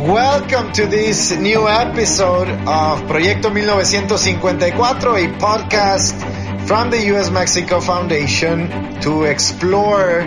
Welcome 0.00 0.72
to 0.72 0.86
this 0.86 1.30
new 1.30 1.68
episode 1.68 2.48
of 2.48 3.02
Proyecto 3.02 3.52
1954, 3.52 4.50
a 4.50 5.28
podcast 5.36 6.66
from 6.66 6.88
the 6.88 6.98
US 7.12 7.30
Mexico 7.30 7.80
Foundation 7.80 8.70
to 9.02 9.24
explore 9.24 10.22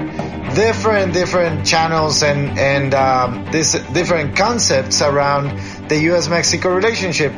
different 0.53 1.13
different 1.13 1.65
channels 1.65 2.21
and 2.21 2.59
and 2.59 2.93
um, 2.93 3.45
this 3.51 3.71
different 3.93 4.37
concepts 4.37 5.01
around 5.01 5.57
the 5.89 5.97
US 6.11 6.29
Mexico 6.29 6.69
relationship. 6.69 7.33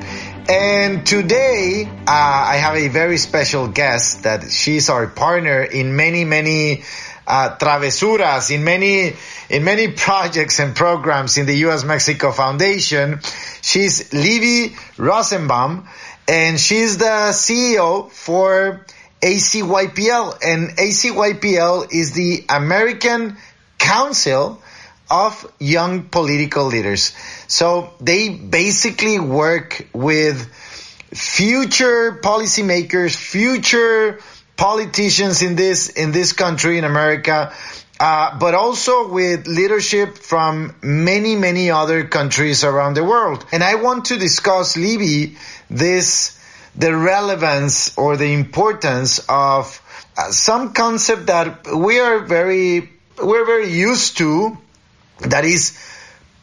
And 0.49 1.08
today 1.08 1.86
uh, 1.88 2.02
I 2.05 2.58
have 2.58 2.76
a 2.76 2.90
very 2.90 3.18
special 3.18 3.70
guest 3.70 4.24
that 4.24 4.52
she's 4.52 4.90
our 4.90 5.08
partner 5.08 5.63
in 5.63 5.96
many 5.96 6.26
many 6.26 6.84
uh, 7.26 7.55
travesuras, 7.58 8.52
in 8.52 8.66
many 8.66 9.13
in 9.49 9.63
many 9.63 9.90
projects 9.91 10.59
and 10.59 10.76
programs 10.76 11.38
in 11.38 11.45
the 11.45 11.55
U.S. 11.67 11.84
Mexico 11.84 12.31
Foundation. 12.31 13.20
She's 13.62 14.13
Libby 14.13 14.76
Rosenbaum, 14.98 15.88
and 16.27 16.59
she's 16.59 16.98
the 16.98 17.31
CEO 17.31 18.10
for 18.12 18.85
ACYPL, 19.21 20.37
and 20.43 20.70
ACYPL 20.77 21.91
is 21.91 22.13
the 22.13 22.46
American 22.49 23.37
Council 23.77 24.62
of 25.10 25.52
Young 25.59 26.04
Political 26.04 26.65
Leaders. 26.65 27.13
So 27.48 27.93
they 28.02 28.30
basically 28.30 29.20
work 29.20 29.87
with 29.93 30.52
future 31.13 32.20
policymakers, 32.24 33.15
future 33.15 34.20
politicians 34.57 35.41
in 35.41 35.55
this 35.55 35.90
in 35.90 36.12
this 36.12 36.34
country 36.34 36.77
in 36.77 36.84
America, 36.84 37.54
uh, 37.99 38.38
but 38.38 38.54
also 38.54 39.10
with 39.10 39.48
leadership 39.48 40.18
from 40.18 40.76
many 40.82 41.35
many 41.35 41.71
other 41.71 42.05
countries 42.05 42.63
around 42.63 42.96
the 42.96 43.04
world. 43.04 43.46
And 43.52 43.63
I 43.63 43.76
want 43.76 44.05
to 44.05 44.18
discuss, 44.18 44.76
Libby, 44.76 45.37
this 45.70 46.40
the 46.76 46.96
relevance 46.96 47.98
or 47.98 48.18
the 48.18 48.34
importance 48.34 49.20
of 49.29 49.82
uh, 50.18 50.32
some 50.32 50.74
concept 50.74 51.27
that 51.27 51.68
we 51.68 51.99
are 51.99 52.20
very 52.20 52.90
we're 53.21 53.46
very 53.46 53.71
used 53.71 54.18
to, 54.18 54.57
that 55.20 55.46
is 55.46 55.77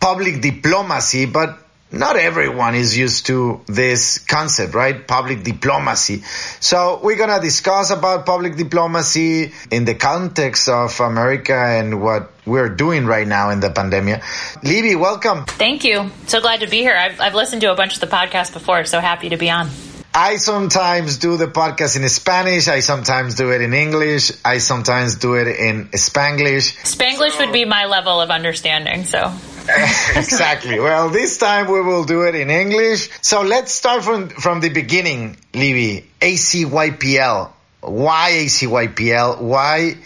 public 0.00 0.40
diplomacy, 0.40 1.26
but 1.26 1.61
not 1.92 2.16
everyone 2.16 2.74
is 2.74 2.96
used 2.96 3.26
to 3.26 3.60
this 3.66 4.18
concept, 4.18 4.74
right? 4.74 5.06
Public 5.06 5.42
diplomacy. 5.42 6.22
So 6.60 7.00
we're 7.02 7.16
going 7.16 7.34
to 7.34 7.40
discuss 7.40 7.90
about 7.90 8.24
public 8.24 8.56
diplomacy 8.56 9.52
in 9.70 9.84
the 9.84 9.94
context 9.94 10.68
of 10.68 10.98
America 11.00 11.54
and 11.54 12.00
what 12.00 12.32
we're 12.46 12.70
doing 12.70 13.06
right 13.06 13.28
now 13.28 13.50
in 13.50 13.60
the 13.60 13.70
pandemic. 13.70 14.22
Libby, 14.62 14.96
welcome. 14.96 15.44
Thank 15.44 15.84
you. 15.84 16.10
So 16.26 16.40
glad 16.40 16.60
to 16.60 16.66
be 16.66 16.78
here. 16.78 16.96
I've, 16.96 17.20
I've 17.20 17.34
listened 17.34 17.60
to 17.62 17.70
a 17.70 17.74
bunch 17.76 17.94
of 17.94 18.00
the 18.00 18.06
podcasts 18.06 18.52
before, 18.52 18.84
so 18.84 19.00
happy 19.00 19.28
to 19.28 19.36
be 19.36 19.50
on. 19.50 19.68
I 20.14 20.36
sometimes 20.36 21.16
do 21.16 21.38
the 21.38 21.46
podcast 21.46 21.96
in 21.96 22.06
Spanish. 22.08 22.68
I 22.68 22.80
sometimes 22.80 23.34
do 23.34 23.50
it 23.50 23.62
in 23.62 23.72
English. 23.72 24.32
I 24.44 24.58
sometimes 24.58 25.16
do 25.16 25.34
it 25.34 25.48
in 25.48 25.88
Spanglish. 25.88 26.76
Spanglish 26.84 27.38
would 27.38 27.52
be 27.52 27.64
my 27.64 27.86
level 27.86 28.20
of 28.20 28.30
understanding, 28.30 29.06
so. 29.06 29.32
exactly. 30.14 30.78
Well, 30.78 31.08
this 31.08 31.38
time 31.38 31.70
we 31.70 31.80
will 31.80 32.04
do 32.04 32.22
it 32.22 32.34
in 32.34 32.50
English. 32.50 33.08
So 33.22 33.40
let's 33.42 33.72
start 33.72 34.04
from, 34.04 34.28
from 34.28 34.60
the 34.60 34.68
beginning, 34.68 35.38
Libby. 35.54 36.06
ACYPL. 36.20 37.50
Why 37.80 38.30
ACYPL? 38.32 39.40
Why 39.40 39.96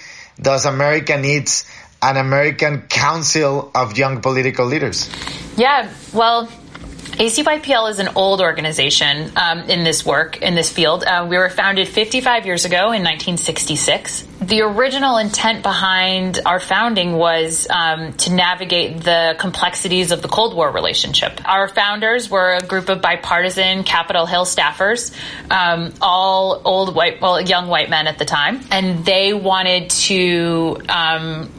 does 0.41 0.67
America 0.67 1.19
needs 1.19 1.69
an 2.01 2.17
American 2.17 2.83
Council 2.83 3.73
of 3.75 3.99
Young 3.99 4.21
Political 4.21 4.67
Leaders? 4.67 5.11
Yeah, 5.57 5.91
well, 6.13 6.49
ACYPL 7.17 7.89
is 7.89 7.99
an 7.99 8.11
old 8.15 8.43
organization 8.43 9.33
um, 9.37 9.61
in 9.71 9.85
this 9.85 10.05
work, 10.05 10.43
in 10.43 10.55
this 10.55 10.71
field. 10.71 11.03
Uh, 11.03 11.27
we 11.27 11.39
were 11.39 11.49
founded 11.49 11.89
55 11.89 12.45
years 12.45 12.67
ago 12.67 12.93
in 12.93 13.03
1966. 13.03 14.27
The 14.43 14.61
original 14.61 15.17
intent 15.17 15.63
behind 15.63 16.41
our 16.45 16.61
founding 16.61 17.15
was 17.15 17.67
um, 17.71 18.13
to 18.13 18.35
navigate 18.35 19.03
the 19.03 19.35
complexities 19.39 20.13
of 20.13 20.21
the 20.21 20.29
Cold 20.29 20.55
War 20.55 20.71
relationship. 20.71 21.41
Our 21.49 21.69
founders 21.69 22.29
were 22.29 22.53
a 22.53 22.61
group 22.61 22.91
of 22.91 23.01
bipartisan 23.01 23.85
Capitol 23.85 24.27
Hill 24.27 24.45
staffers, 24.45 25.11
um, 25.51 25.95
all 26.03 26.61
old 26.67 26.95
white, 26.95 27.23
well, 27.23 27.41
young 27.41 27.69
white 27.69 27.89
men 27.89 28.09
at 28.09 28.19
the 28.19 28.27
time, 28.27 28.61
and 28.71 29.07
they 29.07 29.33
wanted 29.33 29.89
to 29.89 30.83
um, 30.91 31.51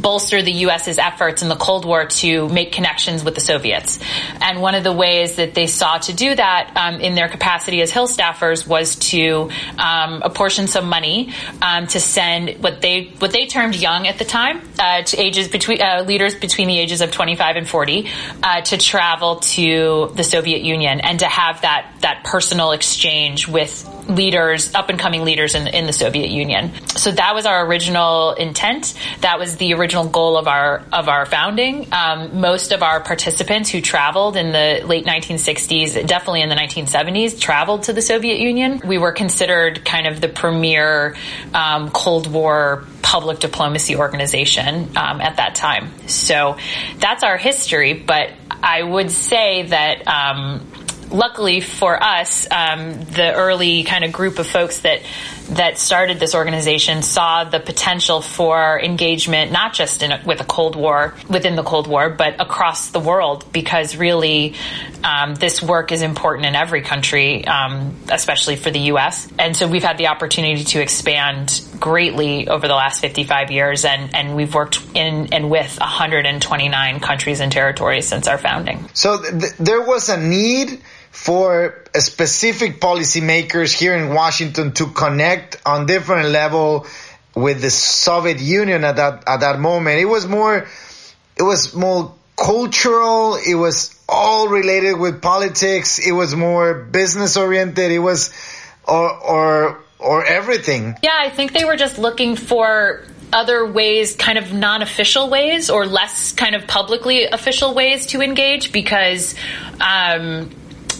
bolster 0.00 0.42
the 0.42 0.52
U.S.'s 0.52 0.98
efforts 0.98 1.42
in 1.42 1.48
the 1.48 1.56
Cold 1.56 1.84
War 1.84 2.06
to 2.06 2.48
make 2.48 2.72
connections 2.72 3.24
with 3.24 3.34
the 3.34 3.40
Soviets. 3.40 3.98
And 4.40 4.60
one 4.60 4.74
of 4.74 4.84
the 4.84 4.92
ways 4.92 5.36
that 5.36 5.54
they 5.54 5.66
saw 5.66 5.98
to 5.98 6.12
do 6.12 6.34
that 6.34 6.72
um, 6.76 7.00
in 7.00 7.14
their 7.14 7.28
capacity 7.28 7.80
as 7.82 7.90
Hill 7.90 8.08
staffers 8.08 8.66
was 8.66 8.96
to 8.96 9.50
um, 9.78 10.22
apportion 10.22 10.66
some 10.66 10.88
money 10.88 11.32
um, 11.62 11.86
to 11.88 12.00
send 12.00 12.62
what 12.62 12.80
they 12.80 13.04
what 13.18 13.32
they 13.32 13.46
termed 13.46 13.76
young 13.76 14.06
at 14.06 14.18
the 14.18 14.24
time 14.24 14.60
uh, 14.78 15.02
to 15.02 15.20
ages 15.20 15.48
between 15.48 15.80
uh, 15.80 16.02
leaders 16.06 16.34
between 16.34 16.68
the 16.68 16.78
ages 16.78 17.00
of 17.00 17.10
25 17.10 17.56
and 17.56 17.68
40 17.68 18.08
uh, 18.42 18.60
to 18.62 18.76
travel 18.76 19.36
to 19.36 20.12
the 20.14 20.24
Soviet 20.24 20.62
Union 20.62 21.00
and 21.00 21.20
to 21.20 21.26
have 21.26 21.62
that 21.62 21.90
that 22.00 22.24
personal 22.24 22.72
exchange 22.72 23.48
with 23.48 23.88
leaders, 24.08 24.74
up 24.74 24.88
and 24.90 24.98
coming 24.98 25.24
leaders 25.24 25.54
in, 25.54 25.66
in 25.68 25.86
the 25.86 25.92
Soviet 25.92 26.30
Union. 26.30 26.72
So 26.88 27.10
that 27.10 27.34
was 27.34 27.46
our 27.46 27.66
original 27.66 28.32
intent. 28.32 28.94
That 29.20 29.38
was 29.38 29.56
the 29.56 29.74
original 29.74 30.08
goal 30.08 30.36
of 30.36 30.48
our 30.48 30.82
of 30.92 31.08
our 31.08 31.26
founding. 31.26 31.92
Um, 31.92 32.40
most 32.40 32.72
of 32.72 32.82
our 32.82 33.00
participants 33.00 33.70
who 33.70 33.80
traveled 33.80 34.36
in 34.36 34.52
the 34.52 34.82
late 34.86 35.06
1960s, 35.06 36.06
definitely 36.06 36.42
in 36.42 36.48
the 36.48 36.54
1970s, 36.54 37.40
traveled 37.40 37.84
to 37.84 37.92
the 37.92 38.02
Soviet 38.02 38.38
Union. 38.38 38.80
We 38.84 38.98
were 38.98 39.12
considered 39.12 39.84
kind 39.84 40.06
of 40.06 40.20
the 40.20 40.28
premier 40.28 41.16
um, 41.52 41.90
Cold 41.90 42.30
War 42.30 42.84
public 43.02 43.38
diplomacy 43.38 43.94
organization 43.96 44.96
um, 44.96 45.20
at 45.20 45.36
that 45.36 45.54
time. 45.54 45.90
So 46.08 46.56
that's 46.98 47.22
our 47.22 47.36
history. 47.36 47.92
But 47.92 48.30
I 48.50 48.82
would 48.82 49.10
say 49.10 49.62
that 49.68 50.08
um, 50.08 50.66
luckily 51.14 51.60
for 51.60 52.00
us, 52.02 52.46
um, 52.50 53.04
the 53.04 53.32
early 53.32 53.84
kind 53.84 54.04
of 54.04 54.12
group 54.12 54.38
of 54.38 54.46
folks 54.46 54.80
that 54.80 55.00
that 55.50 55.78
started 55.78 56.18
this 56.18 56.34
organization 56.34 57.02
saw 57.02 57.44
the 57.44 57.60
potential 57.60 58.22
for 58.22 58.80
engagement, 58.80 59.52
not 59.52 59.74
just 59.74 60.02
in 60.02 60.10
a, 60.10 60.22
with 60.24 60.40
a 60.40 60.44
Cold 60.44 60.74
War 60.74 61.14
within 61.28 61.54
the 61.54 61.62
Cold 61.62 61.86
War, 61.86 62.08
but 62.08 62.40
across 62.40 62.90
the 62.90 63.00
world, 63.00 63.52
because 63.52 63.94
really 63.94 64.54
um, 65.02 65.34
this 65.34 65.62
work 65.62 65.92
is 65.92 66.00
important 66.00 66.46
in 66.46 66.54
every 66.54 66.80
country, 66.80 67.46
um, 67.46 67.94
especially 68.10 68.56
for 68.56 68.70
the 68.70 68.80
U.S. 68.80 69.30
And 69.38 69.54
so 69.54 69.68
we've 69.68 69.84
had 69.84 69.98
the 69.98 70.06
opportunity 70.06 70.64
to 70.64 70.80
expand 70.80 71.60
greatly 71.78 72.48
over 72.48 72.66
the 72.66 72.74
last 72.74 73.02
55 73.02 73.50
years, 73.50 73.84
and, 73.84 74.14
and 74.14 74.34
we've 74.34 74.54
worked 74.54 74.80
in 74.94 75.34
and 75.34 75.50
with 75.50 75.78
129 75.78 77.00
countries 77.00 77.40
and 77.40 77.52
territories 77.52 78.08
since 78.08 78.26
our 78.28 78.38
founding. 78.38 78.88
So 78.94 79.20
th- 79.20 79.52
there 79.58 79.82
was 79.82 80.08
a 80.08 80.16
need 80.16 80.80
for 81.14 81.84
specific 81.94 82.80
policymakers 82.80 83.72
here 83.72 83.94
in 83.94 84.12
Washington 84.12 84.72
to 84.72 84.88
connect 84.88 85.56
on 85.64 85.86
different 85.86 86.30
level 86.30 86.86
with 87.36 87.62
the 87.62 87.70
Soviet 87.70 88.40
Union 88.40 88.82
at 88.82 88.96
that 88.96 89.22
at 89.28 89.40
that 89.40 89.60
moment. 89.60 90.00
It 90.00 90.06
was 90.06 90.26
more 90.26 90.66
it 91.36 91.42
was 91.42 91.72
more 91.72 92.12
cultural, 92.36 93.36
it 93.36 93.54
was 93.54 93.96
all 94.08 94.48
related 94.48 94.98
with 94.98 95.22
politics, 95.22 96.00
it 96.04 96.10
was 96.10 96.34
more 96.34 96.74
business 96.74 97.36
oriented, 97.36 97.92
it 97.92 98.00
was 98.00 98.32
or 98.82 99.08
or 99.08 99.78
or 100.00 100.24
everything. 100.24 100.96
Yeah, 101.00 101.16
I 101.16 101.30
think 101.30 101.52
they 101.52 101.64
were 101.64 101.76
just 101.76 101.96
looking 101.96 102.34
for 102.34 103.04
other 103.32 103.64
ways, 103.70 104.16
kind 104.16 104.36
of 104.36 104.52
non 104.52 104.82
official 104.82 105.30
ways 105.30 105.70
or 105.70 105.86
less 105.86 106.32
kind 106.32 106.56
of 106.56 106.66
publicly 106.66 107.26
official 107.26 107.72
ways 107.72 108.06
to 108.06 108.20
engage 108.20 108.72
because 108.72 109.36
um, 109.80 110.50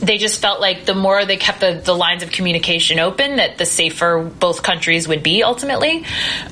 they 0.04 0.18
just 0.18 0.40
felt 0.40 0.60
like 0.60 0.84
the 0.84 0.94
more 0.94 1.24
they 1.24 1.36
kept 1.36 1.60
the, 1.60 1.80
the 1.84 1.94
lines 1.94 2.22
of 2.22 2.30
communication 2.30 2.98
open, 2.98 3.36
that 3.36 3.58
the 3.58 3.66
safer 3.66 4.22
both 4.38 4.62
countries 4.62 5.08
would 5.08 5.22
be 5.22 5.42
ultimately. 5.42 6.04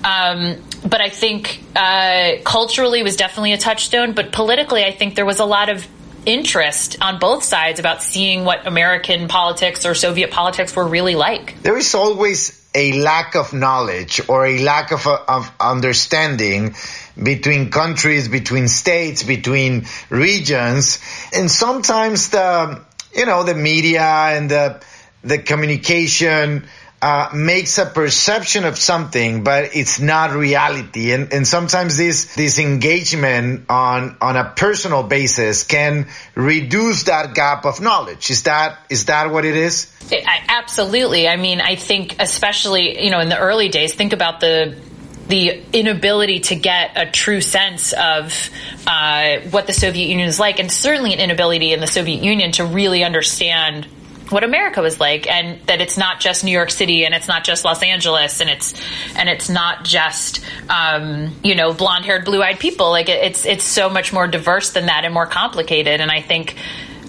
Um, 0.04 0.56
but 0.84 1.00
I 1.00 1.08
think 1.08 1.62
uh, 1.76 2.32
culturally 2.44 3.02
was 3.02 3.16
definitely 3.16 3.52
a 3.52 3.58
touchstone, 3.58 4.12
but 4.12 4.32
politically, 4.32 4.84
I 4.84 4.92
think 4.92 5.14
there 5.14 5.26
was 5.26 5.38
a 5.38 5.44
lot 5.44 5.68
of 5.68 5.86
interest 6.24 6.96
on 7.00 7.18
both 7.18 7.42
sides 7.42 7.80
about 7.80 8.02
seeing 8.02 8.44
what 8.44 8.66
American 8.66 9.28
politics 9.28 9.84
or 9.84 9.94
Soviet 9.94 10.30
politics 10.30 10.74
were 10.74 10.86
really 10.86 11.14
like. 11.14 11.60
There 11.62 11.76
is 11.76 11.94
always 11.94 12.60
a 12.74 12.92
lack 13.00 13.34
of 13.34 13.52
knowledge 13.52 14.20
or 14.28 14.46
a 14.46 14.58
lack 14.60 14.92
of, 14.92 15.06
of 15.06 15.50
understanding 15.60 16.74
between 17.20 17.70
countries, 17.70 18.28
between 18.28 18.68
states, 18.68 19.22
between 19.22 19.86
regions. 20.08 20.98
And 21.34 21.50
sometimes 21.50 22.30
the, 22.30 22.80
you 23.14 23.26
know, 23.26 23.44
the 23.44 23.54
media 23.54 24.02
and 24.02 24.50
the, 24.50 24.82
the 25.22 25.38
communication 25.38 26.66
uh, 27.02 27.30
makes 27.34 27.78
a 27.78 27.86
perception 27.86 28.64
of 28.64 28.78
something, 28.78 29.42
but 29.42 29.74
it's 29.74 29.98
not 29.98 30.30
reality. 30.32 31.12
And, 31.12 31.32
and 31.32 31.46
sometimes 31.46 31.96
this, 31.96 32.36
this 32.36 32.60
engagement 32.60 33.66
on, 33.68 34.16
on 34.20 34.36
a 34.36 34.52
personal 34.56 35.02
basis 35.02 35.64
can 35.64 36.06
reduce 36.36 37.04
that 37.04 37.34
gap 37.34 37.66
of 37.66 37.80
knowledge. 37.80 38.30
Is 38.30 38.44
that, 38.44 38.78
is 38.88 39.06
that 39.06 39.32
what 39.32 39.44
it 39.44 39.56
is? 39.56 39.92
It, 40.12 40.24
I, 40.26 40.44
absolutely. 40.48 41.26
I 41.26 41.36
mean, 41.36 41.60
I 41.60 41.74
think 41.74 42.16
especially, 42.20 43.04
you 43.04 43.10
know, 43.10 43.18
in 43.18 43.28
the 43.28 43.38
early 43.38 43.68
days, 43.68 43.94
think 43.94 44.12
about 44.12 44.38
the, 44.38 44.76
the 45.32 45.62
inability 45.72 46.40
to 46.40 46.54
get 46.54 46.90
a 46.94 47.10
true 47.10 47.40
sense 47.40 47.94
of 47.94 48.50
uh, 48.86 49.38
what 49.50 49.66
the 49.66 49.72
Soviet 49.72 50.06
Union 50.06 50.28
is 50.28 50.38
like, 50.38 50.60
and 50.60 50.70
certainly 50.70 51.14
an 51.14 51.20
inability 51.20 51.72
in 51.72 51.80
the 51.80 51.86
Soviet 51.86 52.22
Union 52.22 52.52
to 52.52 52.66
really 52.66 53.02
understand 53.02 53.86
what 54.28 54.44
America 54.44 54.82
was 54.82 55.00
like 55.00 55.26
and 55.26 55.58
that 55.66 55.80
it's 55.80 55.96
not 55.96 56.20
just 56.20 56.44
New 56.44 56.50
York 56.50 56.70
City 56.70 57.06
and 57.06 57.14
it's 57.14 57.28
not 57.28 57.44
just 57.44 57.64
Los 57.64 57.82
Angeles 57.82 58.42
and 58.42 58.50
it's 58.50 58.74
and 59.16 59.30
it's 59.30 59.48
not 59.48 59.84
just 59.84 60.44
um, 60.68 61.34
you 61.42 61.54
know 61.54 61.72
blonde 61.72 62.04
haired 62.04 62.26
blue 62.26 62.42
eyed 62.42 62.58
people. 62.58 62.90
Like 62.90 63.08
it, 63.08 63.24
it's 63.24 63.46
it's 63.46 63.64
so 63.64 63.88
much 63.88 64.12
more 64.12 64.26
diverse 64.26 64.72
than 64.72 64.86
that 64.86 65.06
and 65.06 65.14
more 65.14 65.26
complicated 65.26 66.02
and 66.02 66.10
I 66.10 66.20
think 66.20 66.56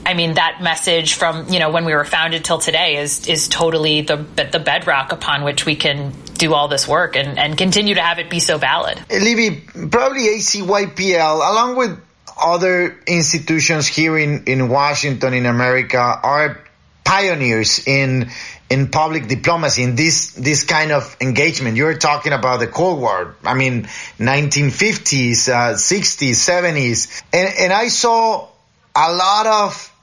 I 0.05 0.13
mean 0.13 0.35
that 0.35 0.59
message 0.61 1.15
from 1.15 1.49
you 1.49 1.59
know 1.59 1.71
when 1.71 1.83
we 1.83 1.93
were 1.93 2.05
founded 2.05 2.45
till 2.45 2.59
today 2.59 2.95
is 2.95 3.27
is 3.27 3.49
totally 3.49 3.99
the 4.01 4.15
the 4.51 4.59
bedrock 4.59 5.11
upon 5.11 5.43
which 5.43 5.65
we 5.65 5.75
can 5.75 6.13
do 6.37 6.53
all 6.53 6.67
this 6.67 6.87
work 6.87 7.15
and, 7.15 7.37
and 7.37 7.57
continue 7.57 7.95
to 7.95 8.01
have 8.01 8.19
it 8.19 8.29
be 8.29 8.39
so 8.39 8.57
valid. 8.57 8.99
Libby, 9.09 9.63
probably 9.89 10.27
ACYPL 10.37 11.35
along 11.35 11.75
with 11.75 11.99
other 12.41 12.97
institutions 13.07 13.87
here 13.87 14.17
in, 14.17 14.45
in 14.45 14.69
Washington 14.69 15.33
in 15.33 15.45
America 15.45 15.97
are 15.99 16.59
pioneers 17.03 17.85
in 17.87 18.29
in 18.69 18.87
public 18.87 19.27
diplomacy 19.27 19.83
in 19.83 19.95
this 19.95 20.31
this 20.31 20.63
kind 20.63 20.91
of 20.91 21.15
engagement. 21.21 21.77
You're 21.77 21.97
talking 21.97 22.33
about 22.33 22.59
the 22.59 22.67
Cold 22.67 22.99
War. 22.99 23.35
I 23.43 23.53
mean, 23.53 23.83
1950s, 24.17 25.49
uh, 25.49 25.75
60s, 25.75 26.31
70s, 26.31 27.23
and 27.31 27.53
and 27.59 27.73
I 27.73 27.89
saw 27.89 28.47
a 28.95 29.13
lot 29.13 29.45
of 29.47 29.93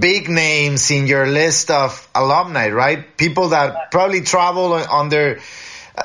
big 0.00 0.28
names 0.28 0.90
in 0.90 1.06
your 1.06 1.26
list 1.26 1.70
of 1.70 2.08
alumni, 2.14 2.70
right? 2.70 3.16
People 3.16 3.50
that 3.50 3.90
probably 3.90 4.22
travel 4.22 4.72
on 4.74 5.08
their 5.08 5.40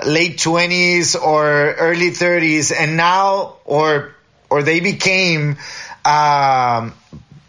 late 0.06 0.38
20s 0.38 1.22
or 1.22 1.44
early 1.74 2.12
30s, 2.12 2.74
and 2.78 2.98
now 2.98 3.58
or 3.66 4.16
or 4.50 4.64
they 4.64 4.80
became 4.80 5.58
um, 6.06 6.94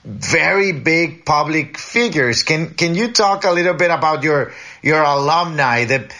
very 0.04 0.72
big 0.72 1.24
public 1.24 1.78
figures. 1.78 2.42
Can 2.42 2.74
can 2.74 2.94
you 2.94 3.12
talk 3.12 3.44
a 3.44 3.50
little 3.50 3.74
bit 3.74 3.90
about 3.90 4.22
your 4.22 4.52
your 4.82 5.02
alumni, 5.02 5.84
the, 5.84 6.12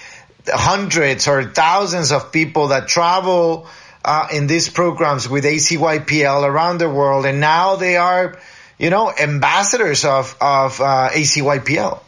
hundreds 0.46 1.28
or 1.28 1.44
thousands 1.44 2.12
of 2.12 2.32
people 2.32 2.68
that 2.68 2.88
travel 2.88 3.66
uh, 4.04 4.28
in 4.32 4.46
these 4.46 4.68
programs 4.68 5.28
with 5.28 5.44
ACYPL 5.44 6.44
around 6.44 6.78
the 6.78 6.90
world, 6.90 7.26
and 7.26 7.40
now 7.40 7.76
they 7.76 7.96
are, 7.96 8.38
you 8.78 8.90
know, 8.90 9.12
ambassadors 9.12 10.04
of 10.04 10.36
of 10.40 10.80
uh, 10.80 11.10
ACYPL. 11.12 12.00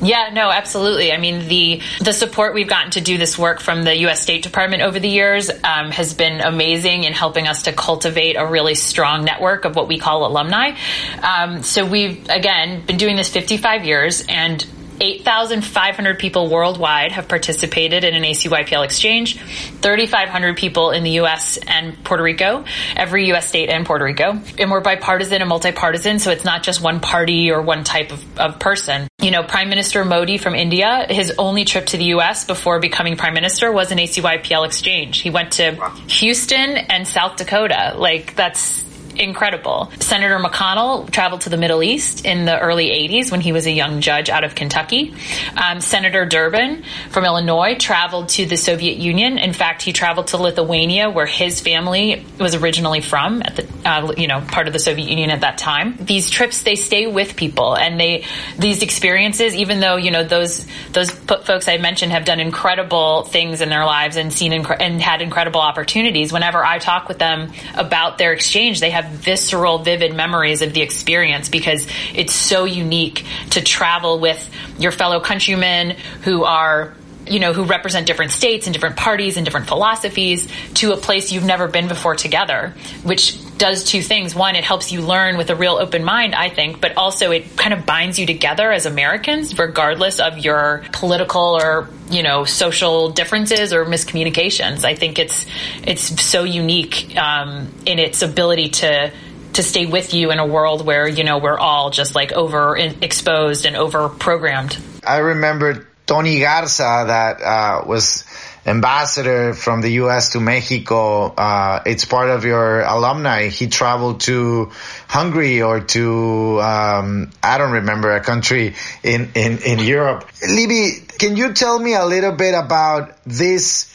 Yeah, 0.00 0.30
no, 0.32 0.50
absolutely. 0.50 1.12
I 1.12 1.18
mean, 1.18 1.48
the 1.48 1.82
the 2.00 2.12
support 2.12 2.54
we've 2.54 2.68
gotten 2.68 2.92
to 2.92 3.00
do 3.00 3.18
this 3.18 3.36
work 3.36 3.60
from 3.60 3.82
the 3.82 3.96
U.S. 4.02 4.22
State 4.22 4.44
Department 4.44 4.82
over 4.82 5.00
the 5.00 5.08
years 5.08 5.50
um, 5.50 5.90
has 5.90 6.14
been 6.14 6.40
amazing 6.40 7.02
in 7.02 7.12
helping 7.12 7.48
us 7.48 7.62
to 7.62 7.72
cultivate 7.72 8.34
a 8.34 8.46
really 8.46 8.76
strong 8.76 9.24
network 9.24 9.64
of 9.64 9.74
what 9.74 9.88
we 9.88 9.98
call 9.98 10.24
alumni. 10.24 10.76
Um, 11.20 11.62
so 11.64 11.84
we've 11.84 12.28
again 12.28 12.86
been 12.86 12.96
doing 12.96 13.16
this 13.16 13.28
55 13.28 13.84
years, 13.84 14.24
and 14.28 14.64
8,500 15.00 16.18
people 16.18 16.48
worldwide 16.48 17.12
have 17.12 17.28
participated 17.28 18.04
in 18.04 18.14
an 18.14 18.22
ACYPL 18.22 18.84
exchange, 18.84 19.38
3,500 19.38 20.56
people 20.56 20.90
in 20.90 21.02
the 21.02 21.10
U.S. 21.10 21.58
and 21.66 22.02
Puerto 22.04 22.22
Rico, 22.22 22.64
every 22.96 23.26
U.S. 23.28 23.48
state 23.48 23.68
and 23.68 23.84
Puerto 23.84 24.04
Rico. 24.04 24.40
And 24.58 24.70
we're 24.70 24.80
bipartisan 24.80 25.40
and 25.40 25.48
multi-partisan, 25.48 26.18
so 26.18 26.30
it's 26.30 26.44
not 26.44 26.62
just 26.62 26.80
one 26.80 27.00
party 27.00 27.50
or 27.50 27.62
one 27.62 27.84
type 27.84 28.12
of, 28.12 28.38
of 28.38 28.58
person. 28.58 29.07
You 29.20 29.32
know, 29.32 29.42
Prime 29.42 29.68
Minister 29.68 30.04
Modi 30.04 30.38
from 30.38 30.54
India, 30.54 31.04
his 31.10 31.32
only 31.38 31.64
trip 31.64 31.86
to 31.86 31.96
the 31.96 32.04
U.S. 32.04 32.44
before 32.44 32.78
becoming 32.78 33.16
Prime 33.16 33.34
Minister 33.34 33.72
was 33.72 33.90
an 33.90 33.98
ACYPL 33.98 34.64
exchange. 34.64 35.18
He 35.18 35.30
went 35.30 35.54
to 35.54 35.72
Houston 36.06 36.76
and 36.76 37.04
South 37.04 37.34
Dakota. 37.34 37.94
Like, 37.96 38.36
that's 38.36 38.84
incredible. 39.18 39.90
Senator 40.00 40.38
McConnell 40.38 41.10
traveled 41.10 41.42
to 41.42 41.50
the 41.50 41.56
Middle 41.56 41.82
East 41.82 42.24
in 42.24 42.44
the 42.44 42.58
early 42.58 42.88
80s 42.88 43.30
when 43.30 43.40
he 43.40 43.52
was 43.52 43.66
a 43.66 43.70
young 43.70 44.00
judge 44.00 44.30
out 44.30 44.44
of 44.44 44.54
Kentucky. 44.54 45.14
Um, 45.56 45.80
Senator 45.80 46.24
Durbin 46.24 46.84
from 47.10 47.24
Illinois 47.24 47.76
traveled 47.76 48.28
to 48.30 48.46
the 48.46 48.56
Soviet 48.56 48.98
Union. 48.98 49.38
In 49.38 49.52
fact, 49.52 49.82
he 49.82 49.92
traveled 49.92 50.28
to 50.28 50.36
Lithuania, 50.36 51.10
where 51.10 51.26
his 51.26 51.60
family 51.60 52.24
was 52.38 52.54
originally 52.54 53.00
from, 53.00 53.42
at 53.42 53.56
the 53.56 53.68
uh, 53.84 54.12
you 54.16 54.26
know 54.26 54.40
part 54.40 54.66
of 54.66 54.72
the 54.72 54.78
Soviet 54.78 55.08
Union 55.08 55.30
at 55.30 55.40
that 55.40 55.58
time. 55.58 55.96
These 56.00 56.30
trips 56.30 56.62
they 56.62 56.74
stay 56.74 57.06
with 57.06 57.36
people, 57.36 57.76
and 57.76 57.98
they 57.98 58.24
these 58.58 58.82
experiences, 58.82 59.54
even 59.54 59.80
though 59.80 59.96
you 59.96 60.10
know 60.10 60.24
those 60.24 60.66
those 60.92 61.10
folks 61.10 61.68
I 61.68 61.78
mentioned 61.78 62.12
have 62.12 62.24
done 62.24 62.40
incredible 62.40 63.24
things 63.24 63.60
in 63.60 63.68
their 63.68 63.84
lives 63.84 64.16
and 64.16 64.32
seen 64.32 64.52
inc- 64.52 64.76
and 64.80 65.00
had 65.00 65.22
incredible 65.22 65.60
opportunities. 65.60 66.32
Whenever 66.32 66.64
I 66.64 66.78
talk 66.78 67.08
with 67.08 67.18
them 67.18 67.52
about 67.74 68.18
their 68.18 68.32
exchange, 68.32 68.80
they 68.80 68.90
have 68.90 69.07
visceral, 69.10 69.78
vivid 69.78 70.14
memories 70.14 70.62
of 70.62 70.72
the 70.72 70.82
experience 70.82 71.48
because 71.48 71.86
it's 72.14 72.34
so 72.34 72.64
unique 72.64 73.24
to 73.50 73.60
travel 73.60 74.18
with 74.18 74.50
your 74.78 74.92
fellow 74.92 75.20
countrymen 75.20 75.96
who 76.22 76.44
are 76.44 76.94
you 77.30 77.40
know, 77.40 77.52
who 77.52 77.64
represent 77.64 78.06
different 78.06 78.30
states 78.30 78.66
and 78.66 78.74
different 78.74 78.96
parties 78.96 79.36
and 79.36 79.44
different 79.44 79.66
philosophies 79.66 80.48
to 80.74 80.92
a 80.92 80.96
place 80.96 81.32
you've 81.32 81.44
never 81.44 81.68
been 81.68 81.88
before 81.88 82.14
together, 82.14 82.74
which 83.02 83.36
does 83.58 83.84
two 83.84 84.00
things. 84.02 84.34
One, 84.34 84.54
it 84.54 84.64
helps 84.64 84.92
you 84.92 85.00
learn 85.00 85.36
with 85.36 85.50
a 85.50 85.56
real 85.56 85.74
open 85.74 86.04
mind, 86.04 86.34
I 86.34 86.48
think, 86.48 86.80
but 86.80 86.96
also 86.96 87.32
it 87.32 87.56
kind 87.56 87.74
of 87.74 87.84
binds 87.84 88.18
you 88.18 88.26
together 88.26 88.70
as 88.70 88.86
Americans, 88.86 89.58
regardless 89.58 90.20
of 90.20 90.38
your 90.38 90.84
political 90.92 91.58
or, 91.60 91.88
you 92.08 92.22
know, 92.22 92.44
social 92.44 93.10
differences 93.10 93.72
or 93.72 93.84
miscommunications. 93.84 94.84
I 94.84 94.94
think 94.94 95.18
it's, 95.18 95.44
it's 95.84 96.22
so 96.22 96.44
unique, 96.44 97.16
um, 97.16 97.72
in 97.84 97.98
its 97.98 98.22
ability 98.22 98.68
to, 98.68 99.12
to 99.54 99.62
stay 99.62 99.86
with 99.86 100.14
you 100.14 100.30
in 100.30 100.38
a 100.38 100.46
world 100.46 100.86
where, 100.86 101.08
you 101.08 101.24
know, 101.24 101.38
we're 101.38 101.58
all 101.58 101.90
just 101.90 102.14
like 102.14 102.30
over 102.30 102.76
exposed 102.76 103.66
and 103.66 103.74
over 103.74 104.08
programmed. 104.08 104.78
I 105.04 105.18
remember 105.18 105.87
Tony 106.08 106.40
Garza 106.40 107.04
that, 107.06 107.42
uh, 107.42 107.84
was 107.86 108.24
ambassador 108.64 109.52
from 109.52 109.82
the 109.82 109.90
U.S. 110.02 110.30
to 110.30 110.40
Mexico. 110.40 111.26
Uh, 111.34 111.82
it's 111.84 112.06
part 112.06 112.30
of 112.30 112.46
your 112.46 112.80
alumni. 112.80 113.48
He 113.48 113.66
traveled 113.66 114.20
to 114.22 114.70
Hungary 115.06 115.60
or 115.60 115.80
to 115.80 116.60
um, 116.62 117.30
I 117.42 117.58
don't 117.58 117.72
remember 117.72 118.12
a 118.12 118.20
country 118.20 118.74
in 119.02 119.32
in 119.34 119.58
in 119.58 119.78
Europe. 119.80 120.26
Libby, 120.46 121.04
can 121.18 121.36
you 121.36 121.52
tell 121.52 121.78
me 121.78 121.94
a 121.94 122.06
little 122.06 122.32
bit 122.32 122.54
about 122.54 123.22
this 123.24 123.92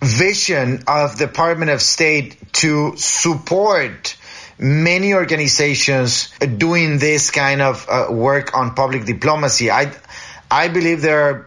vision 0.00 0.84
of 0.86 1.18
the 1.18 1.26
Department 1.26 1.70
of 1.70 1.82
State 1.82 2.52
to 2.54 2.94
support? 2.96 4.16
Many 4.56 5.14
organizations 5.14 6.30
doing 6.38 6.98
this 6.98 7.32
kind 7.32 7.60
of 7.60 7.88
uh, 7.88 8.06
work 8.08 8.54
on 8.56 8.76
public 8.76 9.04
diplomacy. 9.04 9.68
I, 9.68 9.92
I 10.54 10.68
believe 10.68 11.02
there 11.02 11.22
are 11.28 11.46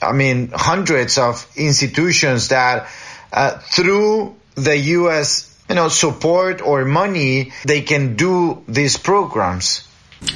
I 0.00 0.12
mean, 0.12 0.50
hundreds 0.52 1.18
of 1.18 1.46
institutions 1.56 2.48
that 2.48 2.88
uh, 3.32 3.58
through 3.58 4.36
the 4.54 4.76
U.S. 4.76 5.52
you 5.68 5.74
know 5.74 5.88
support 5.88 6.62
or 6.62 6.84
money 6.84 7.52
they 7.64 7.82
can 7.82 8.16
do 8.16 8.62
these 8.68 8.96
programs. 8.96 9.86